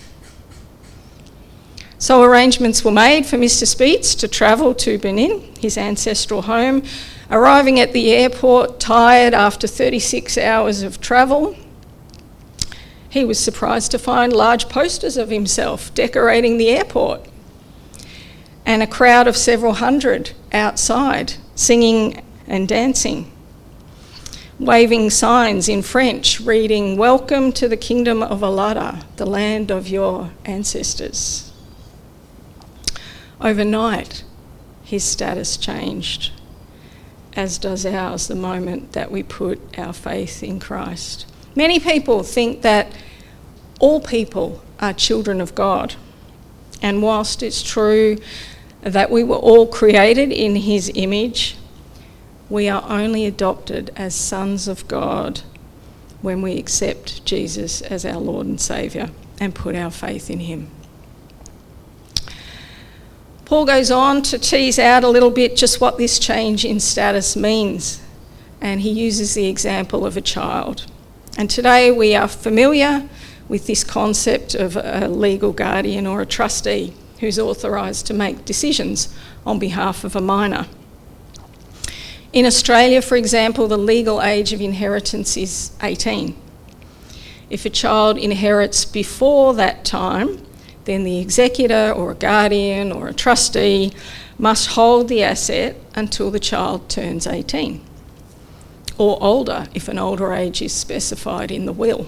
So 1.99 2.23
arrangements 2.23 2.85
were 2.85 2.93
made 2.93 3.27
for 3.27 3.37
Mr. 3.37 3.67
Speights 3.67 4.15
to 4.15 4.29
travel 4.29 4.75
to 4.77 4.97
Benin, 4.97 5.43
his 5.59 5.77
ancestral 5.77 6.43
home, 6.43 6.83
arriving 7.31 7.79
at 7.79 7.93
the 7.93 8.13
airport 8.13 8.81
tired 8.81 9.35
after 9.35 9.67
36 9.67 10.39
hours 10.39 10.83
of 10.83 11.01
travel. 11.01 11.57
He 13.09 13.25
was 13.25 13.41
surprised 13.41 13.91
to 13.91 13.99
find 13.99 14.33
large 14.33 14.69
posters 14.69 15.17
of 15.17 15.31
himself 15.31 15.93
decorating 15.95 16.59
the 16.59 16.71
airport 16.71 17.30
and 18.71 18.85
a 18.85 18.87
crowd 18.87 19.27
of 19.27 19.37
several 19.37 19.73
hundred 19.75 20.31
outside 20.53 21.35
singing 21.57 22.23
and 22.47 22.69
dancing, 22.69 23.29
waving 24.61 25.11
signs 25.11 25.69
in 25.69 25.83
French 25.83 26.39
reading, 26.39 26.97
Welcome 26.97 27.51
to 27.55 27.67
the 27.67 27.77
kingdom 27.77 28.23
of 28.23 28.43
Allada, 28.43 29.05
the 29.17 29.27
land 29.27 29.73
of 29.73 29.89
your 29.89 30.31
ancestors. 30.45 31.53
Overnight, 33.41 34.23
his 34.85 35.03
status 35.03 35.57
changed, 35.57 36.31
as 37.35 37.59
does 37.59 37.85
ours 37.85 38.29
the 38.29 38.37
moment 38.37 38.93
that 38.93 39.11
we 39.11 39.25
put 39.25 39.61
our 39.77 39.93
faith 39.93 40.45
in 40.45 40.61
Christ. 40.61 41.27
Many 41.57 41.81
people 41.81 42.23
think 42.23 42.63
that 42.63 42.93
all 43.81 44.01
people 44.01 44.63
are 44.79 44.93
children 44.93 45.41
of 45.41 45.57
God. 45.57 45.97
And 46.83 47.03
whilst 47.03 47.43
it's 47.43 47.63
true 47.63 48.17
that 48.83 49.11
we 49.11 49.23
were 49.23 49.37
all 49.37 49.67
created 49.67 50.33
in 50.33 50.57
his 50.57 50.91
image, 50.95 51.57
we 52.49 52.69
are 52.69 52.85
only 52.89 53.27
adopted 53.27 53.91
as 53.97 54.15
sons 54.15 54.67
of 54.67 54.87
God 54.89 55.41
when 56.23 56.43
we 56.43 56.59
accept 56.59 57.25
Jesus 57.25 57.81
as 57.83 58.05
our 58.05 58.19
Lord 58.19 58.47
and 58.47 58.61
Saviour 58.61 59.11
and 59.39 59.55
put 59.55 59.75
our 59.75 59.91
faith 59.91 60.31
in 60.31 60.41
him. 60.41 60.71
Paul 63.45 63.65
goes 63.65 63.91
on 63.91 64.23
to 64.23 64.39
tease 64.39 64.79
out 64.79 65.03
a 65.03 65.09
little 65.09 65.31
bit 65.31 65.57
just 65.57 65.81
what 65.81 65.99
this 65.99 66.19
change 66.19 66.65
in 66.65 66.79
status 66.79 67.37
means, 67.37 68.01
and 68.61 68.81
he 68.81 68.91
uses 68.91 69.35
the 69.35 69.47
example 69.47 70.07
of 70.07 70.17
a 70.17 70.21
child. 70.21 70.87
And 71.37 71.51
today 71.51 71.91
we 71.91 72.15
are 72.15 72.29
familiar 72.29 73.09
with 73.49 73.67
this 73.67 73.83
concept 73.83 74.55
of 74.55 74.77
a 74.77 75.09
legal 75.09 75.53
guardian 75.53 76.07
or 76.07 76.21
a 76.21 76.27
trustee 76.27 76.95
who's 77.21 77.39
authorised 77.39 78.07
to 78.07 78.15
make 78.15 78.45
decisions 78.45 79.15
on 79.47 79.59
behalf 79.59 80.05
of 80.05 80.17
a 80.17 80.21
minor. 80.21 80.67
In 82.33 82.47
Australia, 82.47 83.03
for 83.03 83.17
example, 83.17 83.69
the 83.69 83.77
legal 83.77 84.23
age 84.23 84.53
of 84.53 84.61
inheritance 84.61 85.37
is 85.37 85.73
18. 85.83 86.37
If 87.49 87.67
a 87.67 87.71
child 87.71 88.19
inherits 88.19 88.85
before 88.85 89.55
that 89.55 89.85
time, 89.85 90.47
then 90.85 91.05
the 91.05 91.19
executor 91.19 91.93
or 91.93 92.13
a 92.13 92.15
guardian 92.15 92.93
or 92.93 93.09
a 93.09 93.15
trustee 93.15 93.93
must 94.39 94.71
hold 94.71 95.09
the 95.09 95.23
asset 95.23 95.77
until 95.95 96.31
the 96.31 96.41
child 96.41 96.89
turns 96.89 97.27
18 97.27 97.85
or 98.97 99.19
older 99.23 99.67
if 99.75 99.89
an 99.89 99.99
older 99.99 100.33
age 100.33 100.61
is 100.61 100.73
specified 100.73 101.51
in 101.51 101.65
the 101.65 101.73
will. 101.73 102.07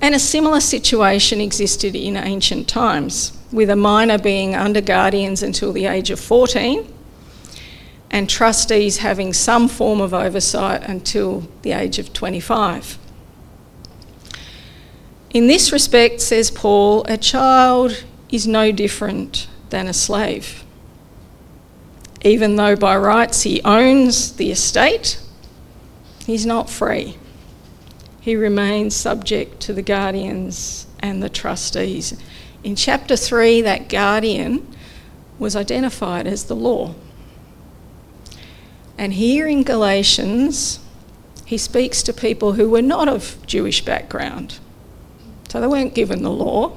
And 0.00 0.14
a 0.14 0.18
similar 0.18 0.60
situation 0.60 1.40
existed 1.40 1.94
in 1.94 2.16
ancient 2.16 2.68
times, 2.68 3.36
with 3.52 3.68
a 3.68 3.76
minor 3.76 4.18
being 4.18 4.54
under 4.54 4.80
guardians 4.80 5.42
until 5.42 5.72
the 5.72 5.86
age 5.86 6.10
of 6.10 6.18
14 6.18 6.94
and 8.10 8.28
trustees 8.28 8.98
having 8.98 9.32
some 9.32 9.68
form 9.68 10.00
of 10.00 10.12
oversight 10.12 10.82
until 10.82 11.48
the 11.62 11.72
age 11.72 11.98
of 11.98 12.12
25. 12.12 12.98
In 15.30 15.46
this 15.46 15.70
respect, 15.70 16.20
says 16.20 16.50
Paul, 16.50 17.04
a 17.04 17.16
child 17.16 18.04
is 18.30 18.46
no 18.48 18.72
different 18.72 19.46
than 19.70 19.86
a 19.86 19.92
slave. 19.92 20.64
Even 22.22 22.56
though 22.56 22.74
by 22.74 22.96
rights 22.96 23.42
he 23.42 23.62
owns 23.62 24.32
the 24.32 24.50
estate, 24.50 25.20
he's 26.26 26.44
not 26.44 26.68
free. 26.68 27.16
He 28.20 28.36
remains 28.36 28.94
subject 28.94 29.60
to 29.60 29.72
the 29.72 29.82
guardians 29.82 30.86
and 31.00 31.22
the 31.22 31.28
trustees. 31.28 32.20
In 32.62 32.76
chapter 32.76 33.16
3, 33.16 33.62
that 33.62 33.88
guardian 33.88 34.66
was 35.38 35.56
identified 35.56 36.26
as 36.26 36.44
the 36.44 36.56
law. 36.56 36.94
And 38.98 39.14
here 39.14 39.46
in 39.46 39.62
Galatians, 39.62 40.80
he 41.46 41.56
speaks 41.56 42.02
to 42.02 42.12
people 42.12 42.52
who 42.52 42.68
were 42.68 42.82
not 42.82 43.08
of 43.08 43.38
Jewish 43.46 43.84
background 43.84 44.58
so 45.50 45.60
they 45.60 45.66
weren't 45.66 45.94
given 45.94 46.22
the 46.22 46.30
law. 46.30 46.76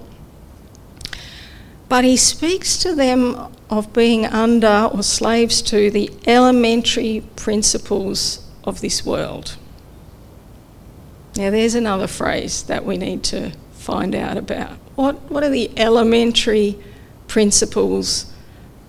But 1.89 2.03
he 2.03 2.17
speaks 2.17 2.77
to 2.79 2.95
them 2.95 3.53
of 3.69 3.93
being 3.93 4.25
under 4.25 4.89
or 4.91 5.03
slaves 5.03 5.61
to 5.63 5.91
the 5.91 6.11
elementary 6.25 7.23
principles 7.35 8.43
of 8.63 8.81
this 8.81 9.05
world. 9.05 9.57
Now, 11.35 11.49
there's 11.49 11.75
another 11.75 12.07
phrase 12.07 12.63
that 12.63 12.85
we 12.85 12.97
need 12.97 13.23
to 13.25 13.51
find 13.73 14.13
out 14.13 14.37
about. 14.37 14.77
What, 14.95 15.31
what 15.31 15.43
are 15.43 15.49
the 15.49 15.71
elementary 15.77 16.77
principles 17.27 18.31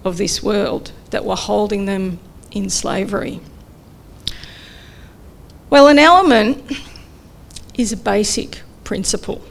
of 0.04 0.18
this 0.18 0.42
world 0.42 0.92
that 1.10 1.24
were 1.24 1.36
holding 1.36 1.86
them 1.86 2.18
in 2.50 2.68
slavery? 2.68 3.40
Well, 5.70 5.88
an 5.88 5.98
element 5.98 6.70
is 7.74 7.92
a 7.92 7.96
basic 7.96 8.60
principle. 8.84 9.42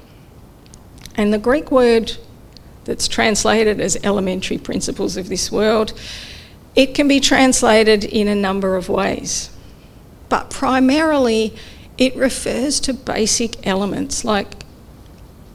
And 1.15 1.33
the 1.33 1.39
Greek 1.39 1.71
word 1.71 2.13
that's 2.85 3.07
translated 3.07 3.79
as 3.79 3.97
elementary 4.03 4.57
principles 4.57 5.17
of 5.17 5.29
this 5.29 5.51
world, 5.51 5.93
it 6.75 6.93
can 6.93 7.07
be 7.07 7.19
translated 7.19 8.03
in 8.03 8.27
a 8.27 8.35
number 8.35 8.75
of 8.75 8.89
ways. 8.89 9.49
But 10.29 10.49
primarily, 10.49 11.55
it 11.97 12.15
refers 12.15 12.79
to 12.81 12.93
basic 12.93 13.65
elements 13.65 14.25
like 14.25 14.63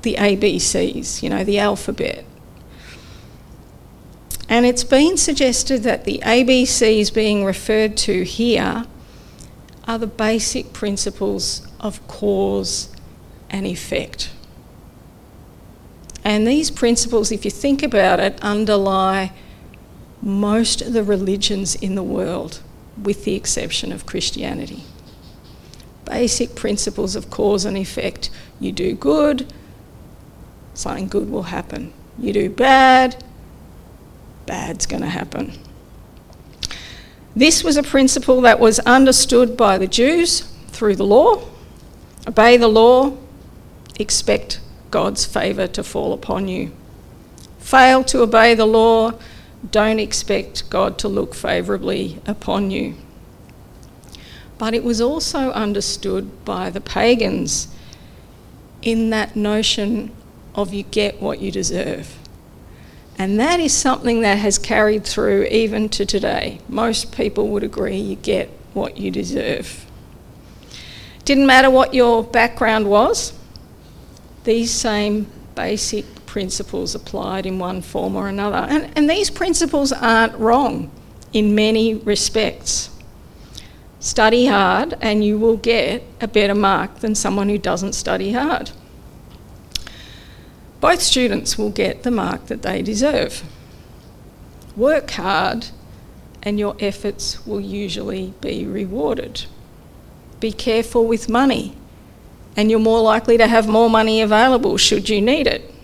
the 0.03 0.14
ABCs, 0.14 1.22
you 1.22 1.31
know, 1.31 1.44
the 1.44 1.59
alphabet. 1.59 2.24
And 4.48 4.64
it's 4.64 4.85
been 4.85 5.16
suggested 5.16 5.83
that 5.83 6.05
the 6.05 6.20
ABCs 6.24 7.12
being 7.12 7.44
referred 7.44 7.96
to 7.98 8.22
here 8.22 8.87
are 9.87 9.98
the 9.98 10.07
basic 10.07 10.72
principles 10.72 11.66
of 11.81 12.07
cause 12.09 12.94
and 13.51 13.66
effect. 13.66 14.31
And 16.24 16.46
these 16.46 16.70
principles, 16.70 17.31
if 17.33 17.44
you 17.44 17.51
think 17.51 17.83
about 17.83 18.20
it, 18.20 18.38
underlie 18.42 19.33
most 20.20 20.83
of 20.83 20.92
the 20.92 21.05
religions 21.05 21.74
in 21.74 21.94
the 21.94 22.03
world, 22.03 22.61
with 23.01 23.24
the 23.24 23.35
exception 23.35 23.92
of 23.92 24.07
Christianity. 24.07 24.85
Basic 26.09 26.55
principles 26.55 27.14
of 27.14 27.31
cause 27.31 27.64
and 27.64 27.77
effect. 27.77 28.31
You 28.59 28.73
do 28.73 28.94
good, 28.94 29.53
something 30.75 31.09
good 31.09 31.31
will 31.31 31.44
happen. 31.44 31.92
You 32.18 32.33
do 32.33 32.51
bad, 32.51 33.23
bad's 34.47 34.87
going 34.87 35.03
to 35.03 35.09
happen. 35.09 35.53
This 37.37 37.62
was 37.62 37.77
a 37.77 37.83
principle 37.83 38.40
that 38.40 38.59
was 38.59 38.79
understood 38.81 39.57
by 39.57 39.79
the 39.79 39.87
Jews 39.87 40.40
through 40.68 40.97
the 40.97 41.05
law. 41.05 41.44
Obey 42.27 42.57
the 42.57 42.68
law, 42.68 43.16
expect 44.01 44.61
God's 44.90 45.25
favour 45.25 45.66
to 45.68 45.85
fall 45.85 46.12
upon 46.12 46.49
you. 46.49 46.73
Fail 47.59 48.03
to 48.05 48.23
obey 48.23 48.55
the 48.55 48.66
law, 48.66 49.12
don't 49.71 49.99
expect 49.99 50.71
God 50.71 50.99
to 50.99 51.09
look 51.09 51.35
favourably 51.35 52.21
upon 52.27 52.71
you. 52.71 52.94
But 54.59 54.75
it 54.75 54.83
was 54.83 55.01
also 55.01 55.51
understood 55.53 56.44
by 56.44 56.71
the 56.71 56.81
pagans 56.81 57.68
in 58.83 59.11
that 59.11 59.37
notion 59.37 60.11
of 60.55 60.75
you 60.75 60.83
get 60.83 61.23
what 61.23 61.40
you 61.40 61.51
deserve. 61.51 62.16
And 63.16 63.38
that 63.40 63.59
is 63.59 63.73
something 63.73 64.21
that 64.21 64.38
has 64.38 64.59
carried 64.59 65.05
through 65.05 65.44
even 65.44 65.88
to 65.90 66.07
today. 66.07 66.61
Most 66.68 67.12
people 67.12 67.49
would 67.49 67.64
agree 67.64 67.97
you 67.97 68.16
get 68.16 68.49
what 68.75 68.97
you 68.97 69.11
deserve. 69.11 69.85
Didn't 71.25 71.47
matter 71.47 71.68
what 71.68 71.94
your 71.94 72.23
background 72.23 72.88
was, 72.88 73.33
these 74.44 74.71
same 74.71 75.31
basic 75.55 76.05
principles 76.27 76.94
applied 76.94 77.44
in 77.44 77.59
one 77.59 77.83
form 77.83 78.14
or 78.14 78.29
another. 78.29 78.57
And, 78.57 78.90
and 78.97 79.11
these 79.11 79.31
principles 79.31 79.92
aren't 79.92 80.35
wrong 80.37 80.90
in 81.33 81.55
many 81.55 81.94
respects. 81.94 82.90
Study 84.00 84.46
hard, 84.46 84.94
and 85.00 85.24
you 85.24 85.38
will 85.38 85.56
get 85.56 86.04
a 86.20 86.28
better 86.28 86.54
mark 86.54 87.00
than 87.00 87.16
someone 87.16 87.48
who 87.48 87.58
doesn't 87.58 87.94
study 87.94 88.32
hard. 88.32 88.70
Both 90.80 91.02
students 91.02 91.58
will 91.58 91.70
get 91.70 92.04
the 92.04 92.12
mark 92.12 92.46
that 92.46 92.62
they 92.62 92.80
deserve. 92.80 93.42
Work 94.76 95.11
hard, 95.11 95.70
and 96.44 96.61
your 96.61 96.76
efforts 96.78 97.44
will 97.44 97.61
usually 97.61 98.34
be 98.40 98.64
rewarded. 98.64 99.46
Be 100.38 100.52
careful 100.52 101.04
with 101.04 101.28
money, 101.28 101.76
and 102.56 102.70
you're 102.70 102.78
more 102.78 103.02
likely 103.02 103.37
to 103.37 103.48
have 103.48 103.66
more 103.66 103.90
money 103.90 104.20
available 104.20 104.76
should 104.76 105.08
you 105.08 105.20
need 105.20 105.48
it. 105.48 105.74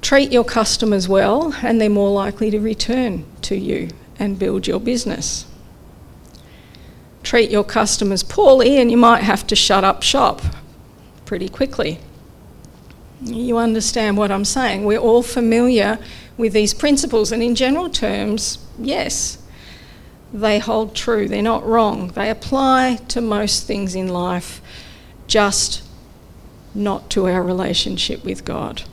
Treat 0.00 0.30
your 0.30 0.44
customers 0.44 1.08
well, 1.08 1.52
and 1.60 1.80
they're 1.80 1.90
more 1.90 2.12
likely 2.12 2.52
to 2.52 2.60
return 2.60 3.24
to 3.42 3.56
you 3.56 3.88
and 4.20 4.38
build 4.38 4.68
your 4.68 4.78
business. 4.78 5.44
Treat 7.28 7.50
your 7.50 7.62
customers 7.62 8.22
poorly, 8.22 8.78
and 8.78 8.90
you 8.90 8.96
might 8.96 9.22
have 9.22 9.46
to 9.48 9.54
shut 9.54 9.84
up 9.84 10.02
shop 10.02 10.40
pretty 11.26 11.50
quickly. 11.50 12.00
You 13.20 13.58
understand 13.58 14.16
what 14.16 14.30
I'm 14.30 14.46
saying? 14.46 14.86
We're 14.86 14.96
all 14.96 15.22
familiar 15.22 15.98
with 16.38 16.54
these 16.54 16.72
principles, 16.72 17.30
and 17.30 17.42
in 17.42 17.54
general 17.54 17.90
terms, 17.90 18.66
yes, 18.78 19.42
they 20.32 20.58
hold 20.58 20.94
true. 20.94 21.28
They're 21.28 21.42
not 21.42 21.66
wrong. 21.66 22.08
They 22.08 22.30
apply 22.30 23.00
to 23.08 23.20
most 23.20 23.66
things 23.66 23.94
in 23.94 24.08
life, 24.08 24.62
just 25.26 25.82
not 26.74 27.10
to 27.10 27.28
our 27.28 27.42
relationship 27.42 28.24
with 28.24 28.46
God. 28.46 28.84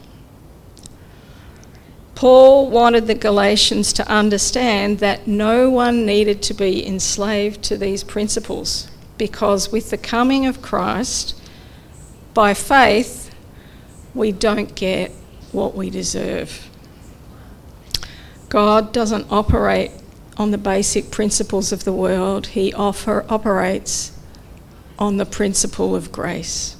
Paul 2.15 2.69
wanted 2.69 3.07
the 3.07 3.15
Galatians 3.15 3.91
to 3.93 4.07
understand 4.09 4.99
that 4.99 5.27
no 5.27 5.69
one 5.69 6.05
needed 6.05 6.41
to 6.43 6.53
be 6.53 6.85
enslaved 6.85 7.61
to 7.63 7.77
these 7.77 8.03
principles 8.03 8.89
because 9.17 9.71
with 9.71 9.89
the 9.89 9.97
coming 9.97 10.45
of 10.45 10.61
Christ, 10.61 11.39
by 12.33 12.53
faith, 12.53 13.33
we 14.13 14.31
don't 14.31 14.75
get 14.75 15.11
what 15.51 15.75
we 15.75 15.89
deserve. 15.89 16.69
God 18.47 18.93
doesn't 18.93 19.27
operate 19.29 19.91
on 20.37 20.51
the 20.51 20.57
basic 20.57 21.11
principles 21.11 21.71
of 21.71 21.83
the 21.83 21.93
world, 21.93 22.47
He 22.47 22.73
offer, 22.73 23.25
operates 23.29 24.17
on 24.97 25.17
the 25.17 25.25
principle 25.25 25.95
of 25.95 26.11
grace. 26.11 26.75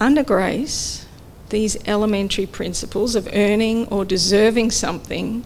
Under 0.00 0.22
grace, 0.22 1.07
these 1.50 1.76
elementary 1.86 2.46
principles 2.46 3.14
of 3.14 3.28
earning 3.32 3.86
or 3.88 4.04
deserving 4.04 4.70
something, 4.70 5.44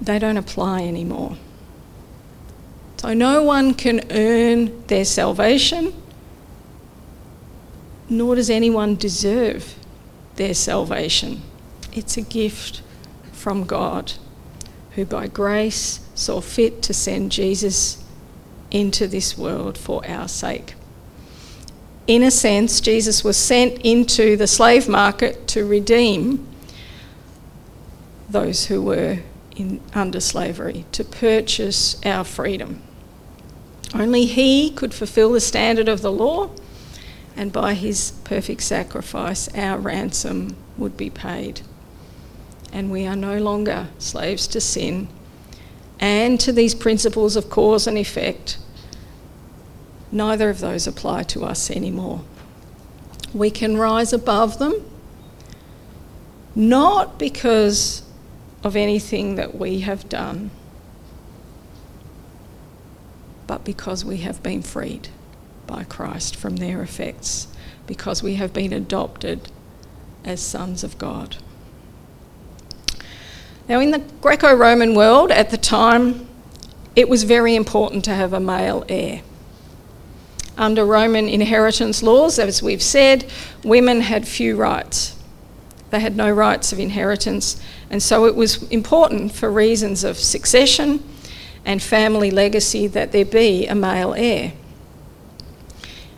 they 0.00 0.18
don't 0.18 0.36
apply 0.36 0.82
anymore. 0.82 1.36
So 2.98 3.14
no 3.14 3.42
one 3.42 3.74
can 3.74 4.00
earn 4.10 4.86
their 4.86 5.04
salvation 5.04 5.92
nor 8.08 8.36
does 8.36 8.50
anyone 8.50 8.96
deserve 8.96 9.74
their 10.36 10.54
salvation. 10.54 11.42
It's 11.92 12.16
a 12.16 12.22
gift 12.22 12.82
from 13.32 13.64
God, 13.64 14.12
who 14.92 15.04
by 15.04 15.26
grace 15.26 16.00
saw 16.14 16.40
fit 16.40 16.82
to 16.82 16.94
send 16.94 17.32
Jesus 17.32 18.02
into 18.70 19.06
this 19.06 19.36
world 19.36 19.76
for 19.76 20.06
our 20.06 20.28
sake. 20.28 20.74
In 22.06 22.22
a 22.22 22.30
sense, 22.30 22.80
Jesus 22.80 23.24
was 23.24 23.36
sent 23.36 23.80
into 23.80 24.36
the 24.36 24.46
slave 24.46 24.88
market 24.88 25.48
to 25.48 25.64
redeem 25.64 26.46
those 28.28 28.66
who 28.66 28.82
were 28.82 29.18
in, 29.56 29.80
under 29.94 30.20
slavery, 30.20 30.84
to 30.92 31.04
purchase 31.04 32.00
our 32.04 32.24
freedom. 32.24 32.82
Only 33.94 34.26
He 34.26 34.70
could 34.70 34.94
fulfill 34.94 35.32
the 35.32 35.40
standard 35.40 35.88
of 35.88 36.02
the 36.02 36.12
law 36.12 36.50
and 37.36 37.52
by 37.52 37.74
his 37.74 38.12
perfect 38.24 38.62
sacrifice, 38.62 39.48
our 39.54 39.78
ransom 39.78 40.56
would 40.78 40.96
be 40.96 41.10
paid. 41.10 41.60
And 42.72 42.90
we 42.90 43.06
are 43.06 43.14
no 43.14 43.38
longer 43.38 43.88
slaves 43.98 44.46
to 44.48 44.60
sin 44.60 45.08
and 46.00 46.40
to 46.40 46.52
these 46.52 46.74
principles 46.74 47.36
of 47.36 47.50
cause 47.50 47.86
and 47.86 47.98
effect. 47.98 48.58
Neither 50.12 50.50
of 50.50 50.60
those 50.60 50.86
apply 50.86 51.24
to 51.24 51.44
us 51.44 51.70
anymore. 51.70 52.22
We 53.34 53.50
can 53.50 53.76
rise 53.76 54.12
above 54.12 54.58
them, 54.58 54.84
not 56.54 57.18
because 57.18 58.02
of 58.62 58.76
anything 58.76 59.34
that 59.36 59.54
we 59.54 59.80
have 59.80 60.08
done, 60.08 60.50
but 63.46 63.64
because 63.64 64.04
we 64.04 64.18
have 64.18 64.42
been 64.42 64.62
freed 64.62 65.08
by 65.66 65.84
Christ 65.84 66.36
from 66.36 66.56
their 66.56 66.82
effects 66.82 67.48
because 67.86 68.22
we 68.22 68.34
have 68.34 68.52
been 68.52 68.72
adopted 68.72 69.48
as 70.24 70.40
sons 70.40 70.82
of 70.82 70.98
God. 70.98 71.36
Now, 73.68 73.80
in 73.80 73.90
the 73.90 73.98
Greco 74.20 74.54
Roman 74.54 74.94
world 74.94 75.30
at 75.30 75.50
the 75.50 75.56
time, 75.56 76.28
it 76.94 77.08
was 77.08 77.24
very 77.24 77.54
important 77.54 78.04
to 78.04 78.14
have 78.14 78.32
a 78.32 78.40
male 78.40 78.84
heir. 78.88 79.22
Under 80.58 80.84
Roman 80.84 81.28
inheritance 81.28 82.02
laws, 82.02 82.38
as 82.38 82.62
we've 82.62 82.82
said, 82.82 83.30
women 83.62 84.00
had 84.00 84.26
few 84.26 84.56
rights. 84.56 85.14
They 85.90 86.00
had 86.00 86.16
no 86.16 86.30
rights 86.30 86.72
of 86.72 86.78
inheritance, 86.78 87.60
and 87.90 88.02
so 88.02 88.26
it 88.26 88.34
was 88.34 88.62
important 88.70 89.32
for 89.32 89.50
reasons 89.50 90.02
of 90.02 90.18
succession 90.18 91.02
and 91.64 91.82
family 91.82 92.30
legacy 92.30 92.86
that 92.86 93.12
there 93.12 93.24
be 93.24 93.66
a 93.66 93.74
male 93.74 94.14
heir. 94.14 94.52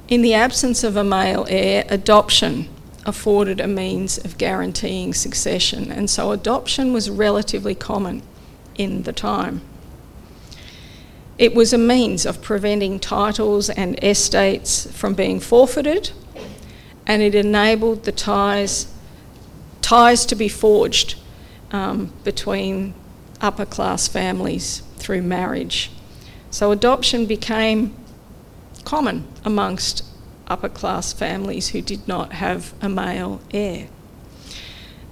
In 0.08 0.22
the 0.22 0.34
absence 0.34 0.84
of 0.84 0.96
a 0.96 1.04
male 1.04 1.46
heir, 1.48 1.84
adoption 1.88 2.68
afforded 3.04 3.60
a 3.60 3.66
means 3.66 4.18
of 4.18 4.38
guaranteeing 4.38 5.14
succession, 5.14 5.90
and 5.90 6.08
so 6.08 6.30
adoption 6.30 6.92
was 6.92 7.10
relatively 7.10 7.74
common 7.74 8.22
in 8.76 9.02
the 9.02 9.12
time. 9.12 9.62
It 11.38 11.54
was 11.54 11.72
a 11.72 11.78
means 11.78 12.26
of 12.26 12.42
preventing 12.42 12.98
titles 12.98 13.70
and 13.70 14.02
estates 14.02 14.90
from 14.90 15.14
being 15.14 15.38
forfeited, 15.38 16.10
and 17.06 17.22
it 17.22 17.34
enabled 17.34 18.04
the 18.04 18.12
ties, 18.12 18.92
ties 19.80 20.26
to 20.26 20.34
be 20.34 20.48
forged 20.48 21.14
um, 21.70 22.12
between 22.24 22.94
upper 23.40 23.64
class 23.64 24.08
families 24.08 24.82
through 24.96 25.22
marriage. 25.22 25.92
So 26.50 26.72
adoption 26.72 27.26
became 27.26 27.94
common 28.84 29.24
amongst 29.44 30.02
upper 30.48 30.68
class 30.68 31.12
families 31.12 31.68
who 31.68 31.80
did 31.80 32.08
not 32.08 32.32
have 32.32 32.74
a 32.82 32.88
male 32.88 33.40
heir. 33.52 33.88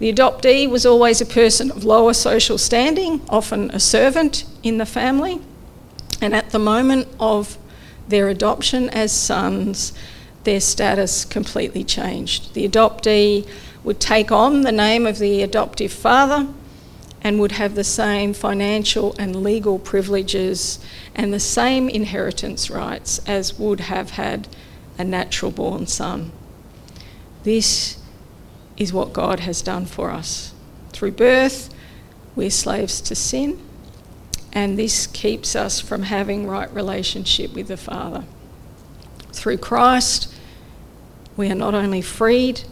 The 0.00 0.12
adoptee 0.12 0.68
was 0.68 0.84
always 0.84 1.20
a 1.20 1.26
person 1.26 1.70
of 1.70 1.84
lower 1.84 2.14
social 2.14 2.58
standing, 2.58 3.20
often 3.28 3.70
a 3.70 3.80
servant 3.80 4.44
in 4.62 4.78
the 4.78 4.86
family, 4.86 5.40
and 6.20 6.34
at 6.34 6.50
the 6.50 6.58
moment 6.58 7.08
of 7.20 7.58
their 8.08 8.28
adoption 8.28 8.88
as 8.90 9.12
sons, 9.12 9.92
their 10.44 10.60
status 10.60 11.24
completely 11.24 11.84
changed. 11.84 12.54
The 12.54 12.68
adoptee 12.68 13.48
would 13.82 14.00
take 14.00 14.32
on 14.32 14.62
the 14.62 14.72
name 14.72 15.06
of 15.06 15.18
the 15.18 15.42
adoptive 15.42 15.92
father 15.92 16.48
and 17.22 17.40
would 17.40 17.52
have 17.52 17.74
the 17.74 17.84
same 17.84 18.32
financial 18.32 19.14
and 19.18 19.42
legal 19.42 19.78
privileges 19.78 20.78
and 21.14 21.32
the 21.32 21.40
same 21.40 21.88
inheritance 21.88 22.70
rights 22.70 23.18
as 23.26 23.58
would 23.58 23.80
have 23.80 24.10
had 24.10 24.46
a 24.98 25.04
natural 25.04 25.50
born 25.50 25.86
son. 25.86 26.30
This 27.42 27.98
is 28.76 28.92
what 28.92 29.12
God 29.12 29.40
has 29.40 29.62
done 29.62 29.86
for 29.86 30.10
us. 30.10 30.52
Through 30.92 31.12
birth, 31.12 31.72
we're 32.34 32.50
slaves 32.50 33.00
to 33.02 33.14
sin, 33.14 33.58
and 34.56 34.78
this 34.78 35.06
keeps 35.06 35.54
us 35.54 35.80
from 35.80 36.04
having 36.04 36.46
right 36.46 36.72
relationship 36.72 37.52
with 37.52 37.68
the 37.68 37.76
Father. 37.76 38.24
Through 39.30 39.58
Christ, 39.58 40.34
we 41.36 41.50
are 41.50 41.54
not 41.54 41.74
only 41.74 42.00
freed, 42.00 42.62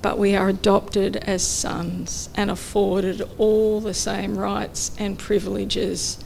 but 0.00 0.18
we 0.18 0.34
are 0.34 0.48
adopted 0.48 1.16
as 1.16 1.46
sons 1.46 2.30
and 2.34 2.50
afforded 2.50 3.20
all 3.36 3.82
the 3.82 3.92
same 3.92 4.38
rights 4.38 4.92
and 4.98 5.18
privileges 5.18 6.18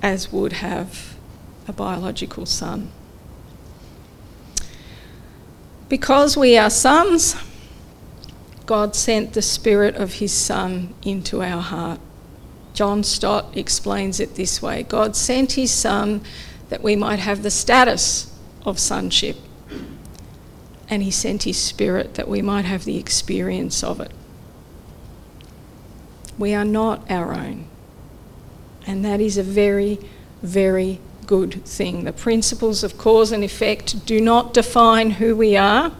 as 0.00 0.30
would 0.30 0.52
have 0.52 1.16
a 1.66 1.72
biological 1.72 2.46
son. 2.46 2.92
Because 5.88 6.36
we 6.36 6.56
are 6.56 6.70
sons, 6.70 7.34
God 8.64 8.94
sent 8.94 9.32
the 9.32 9.42
Spirit 9.42 9.96
of 9.96 10.14
His 10.14 10.32
Son 10.32 10.94
into 11.02 11.42
our 11.42 11.60
heart. 11.60 11.98
John 12.76 13.02
Stott 13.02 13.56
explains 13.56 14.20
it 14.20 14.34
this 14.34 14.60
way 14.60 14.82
God 14.82 15.16
sent 15.16 15.52
His 15.52 15.72
Son 15.72 16.20
that 16.68 16.82
we 16.82 16.94
might 16.94 17.18
have 17.18 17.42
the 17.42 17.50
status 17.50 18.30
of 18.66 18.78
sonship 18.78 19.36
and 20.88 21.02
He 21.02 21.10
sent 21.10 21.44
His 21.44 21.56
Spirit 21.56 22.14
that 22.14 22.28
we 22.28 22.42
might 22.42 22.66
have 22.66 22.84
the 22.84 22.98
experience 22.98 23.82
of 23.82 23.98
it. 23.98 24.12
We 26.38 26.52
are 26.52 26.66
not 26.66 27.10
our 27.10 27.32
own, 27.32 27.66
and 28.86 29.02
that 29.06 29.22
is 29.22 29.38
a 29.38 29.42
very, 29.42 29.98
very 30.42 31.00
good 31.26 31.64
thing. 31.64 32.04
The 32.04 32.12
principles 32.12 32.84
of 32.84 32.98
cause 32.98 33.32
and 33.32 33.42
effect 33.42 34.04
do 34.04 34.20
not 34.20 34.52
define 34.52 35.12
who 35.12 35.34
we 35.34 35.56
are, 35.56 35.92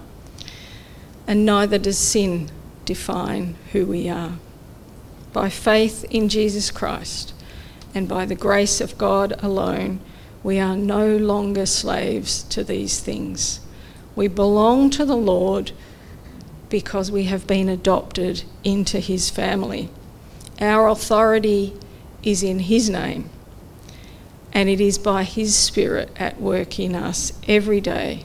and 1.27 1.47
neither 1.47 1.79
does 1.79 1.97
sin 1.97 2.51
define 2.85 3.57
who 3.73 3.87
we 3.87 4.11
are. 4.11 4.33
By 5.37 5.51
faith 5.51 6.03
in 6.09 6.31
Jesus 6.31 6.71
Christ 6.71 7.35
and 7.95 8.09
by 8.09 8.25
the 8.25 8.35
grace 8.35 8.81
of 8.81 8.97
God 8.97 9.35
alone, 9.45 10.01
we 10.43 10.59
are 10.59 10.79
no 10.79 11.15
longer 11.15 11.67
slaves 11.67 12.43
to 12.45 12.65
these 12.65 13.01
things. 13.01 13.61
We 14.15 14.29
belong 14.29 14.89
to 14.93 15.05
the 15.05 15.15
Lord 15.15 15.73
because 16.71 17.13
we 17.13 17.25
have 17.25 17.47
been 17.47 17.69
adopted 17.69 18.45
into 18.65 18.99
his 18.99 19.29
family. 19.29 19.91
Our 20.59 20.89
authority 20.89 21.75
is 22.23 22.43
in 22.43 22.61
his 22.61 22.89
name, 22.89 23.29
and 24.55 24.71
it 24.71 24.81
is 24.81 24.97
by 24.97 25.25
his 25.25 25.55
Spirit 25.55 26.09
at 26.17 26.41
work 26.41 26.81
in 26.81 26.95
us 26.95 27.35
every 27.47 27.83
day. 27.83 28.25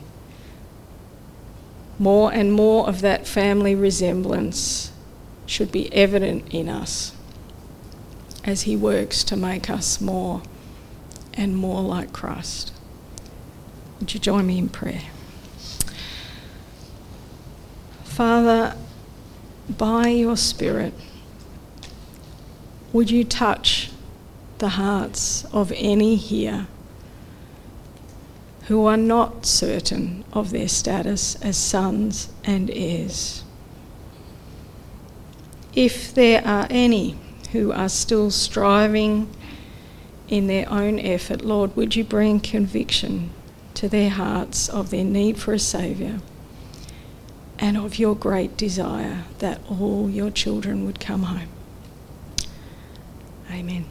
More 2.00 2.32
and 2.32 2.54
more 2.54 2.88
of 2.88 3.02
that 3.02 3.28
family 3.28 3.76
resemblance 3.76 4.94
should 5.52 5.72
be 5.72 5.94
evident 5.94 6.48
in 6.54 6.70
us 6.70 7.12
as 8.46 8.62
he 8.62 8.76
works 8.76 9.22
to 9.26 9.36
make 9.36 9.70
us 9.70 10.00
more 10.00 10.42
and 11.34 11.58
more 11.58 11.82
like 11.82 12.14
Christ. 12.14 12.72
Would 14.00 14.14
you 14.14 14.20
join 14.20 14.48
me 14.48 14.58
in 14.58 14.70
prayer? 14.70 15.04
Father, 18.06 18.78
by 19.70 20.08
your 20.08 20.38
Spirit, 20.38 20.94
would 22.94 23.12
you 23.12 23.26
touch 23.26 23.92
the 24.60 24.70
hearts 24.70 25.44
of 25.52 25.74
any 25.76 26.16
here 26.16 26.68
who 28.68 28.86
are 28.86 28.98
not 28.98 29.46
certain 29.46 30.24
of 30.32 30.52
their 30.52 30.70
status 30.70 31.36
as 31.42 31.58
sons 31.58 32.32
and 32.46 32.72
heirs? 32.72 33.44
If 35.74 36.14
there 36.14 36.46
are 36.46 36.68
any 36.70 37.18
who 37.52 37.72
are 37.72 37.90
still 37.90 38.32
striving 38.32 39.30
in 40.28 40.48
their 40.48 40.70
own 40.70 41.00
effort, 41.00 41.42
Lord, 41.42 41.76
would 41.76 41.96
you 41.96 42.04
bring 42.04 42.40
conviction 42.40 43.32
to 43.76 43.90
their 43.90 44.10
hearts 44.10 44.70
of 44.70 44.90
their 44.90 45.04
need 45.04 45.38
for 45.38 45.54
a 45.54 45.60
Saviour? 45.60 46.20
and 47.62 47.78
of 47.78 48.00
your 48.00 48.16
great 48.16 48.58
desire 48.58 49.24
that 49.38 49.62
all 49.70 50.10
your 50.10 50.32
children 50.32 50.84
would 50.84 51.00
come 51.00 51.24
home. 51.24 51.48
Amen. 53.52 53.86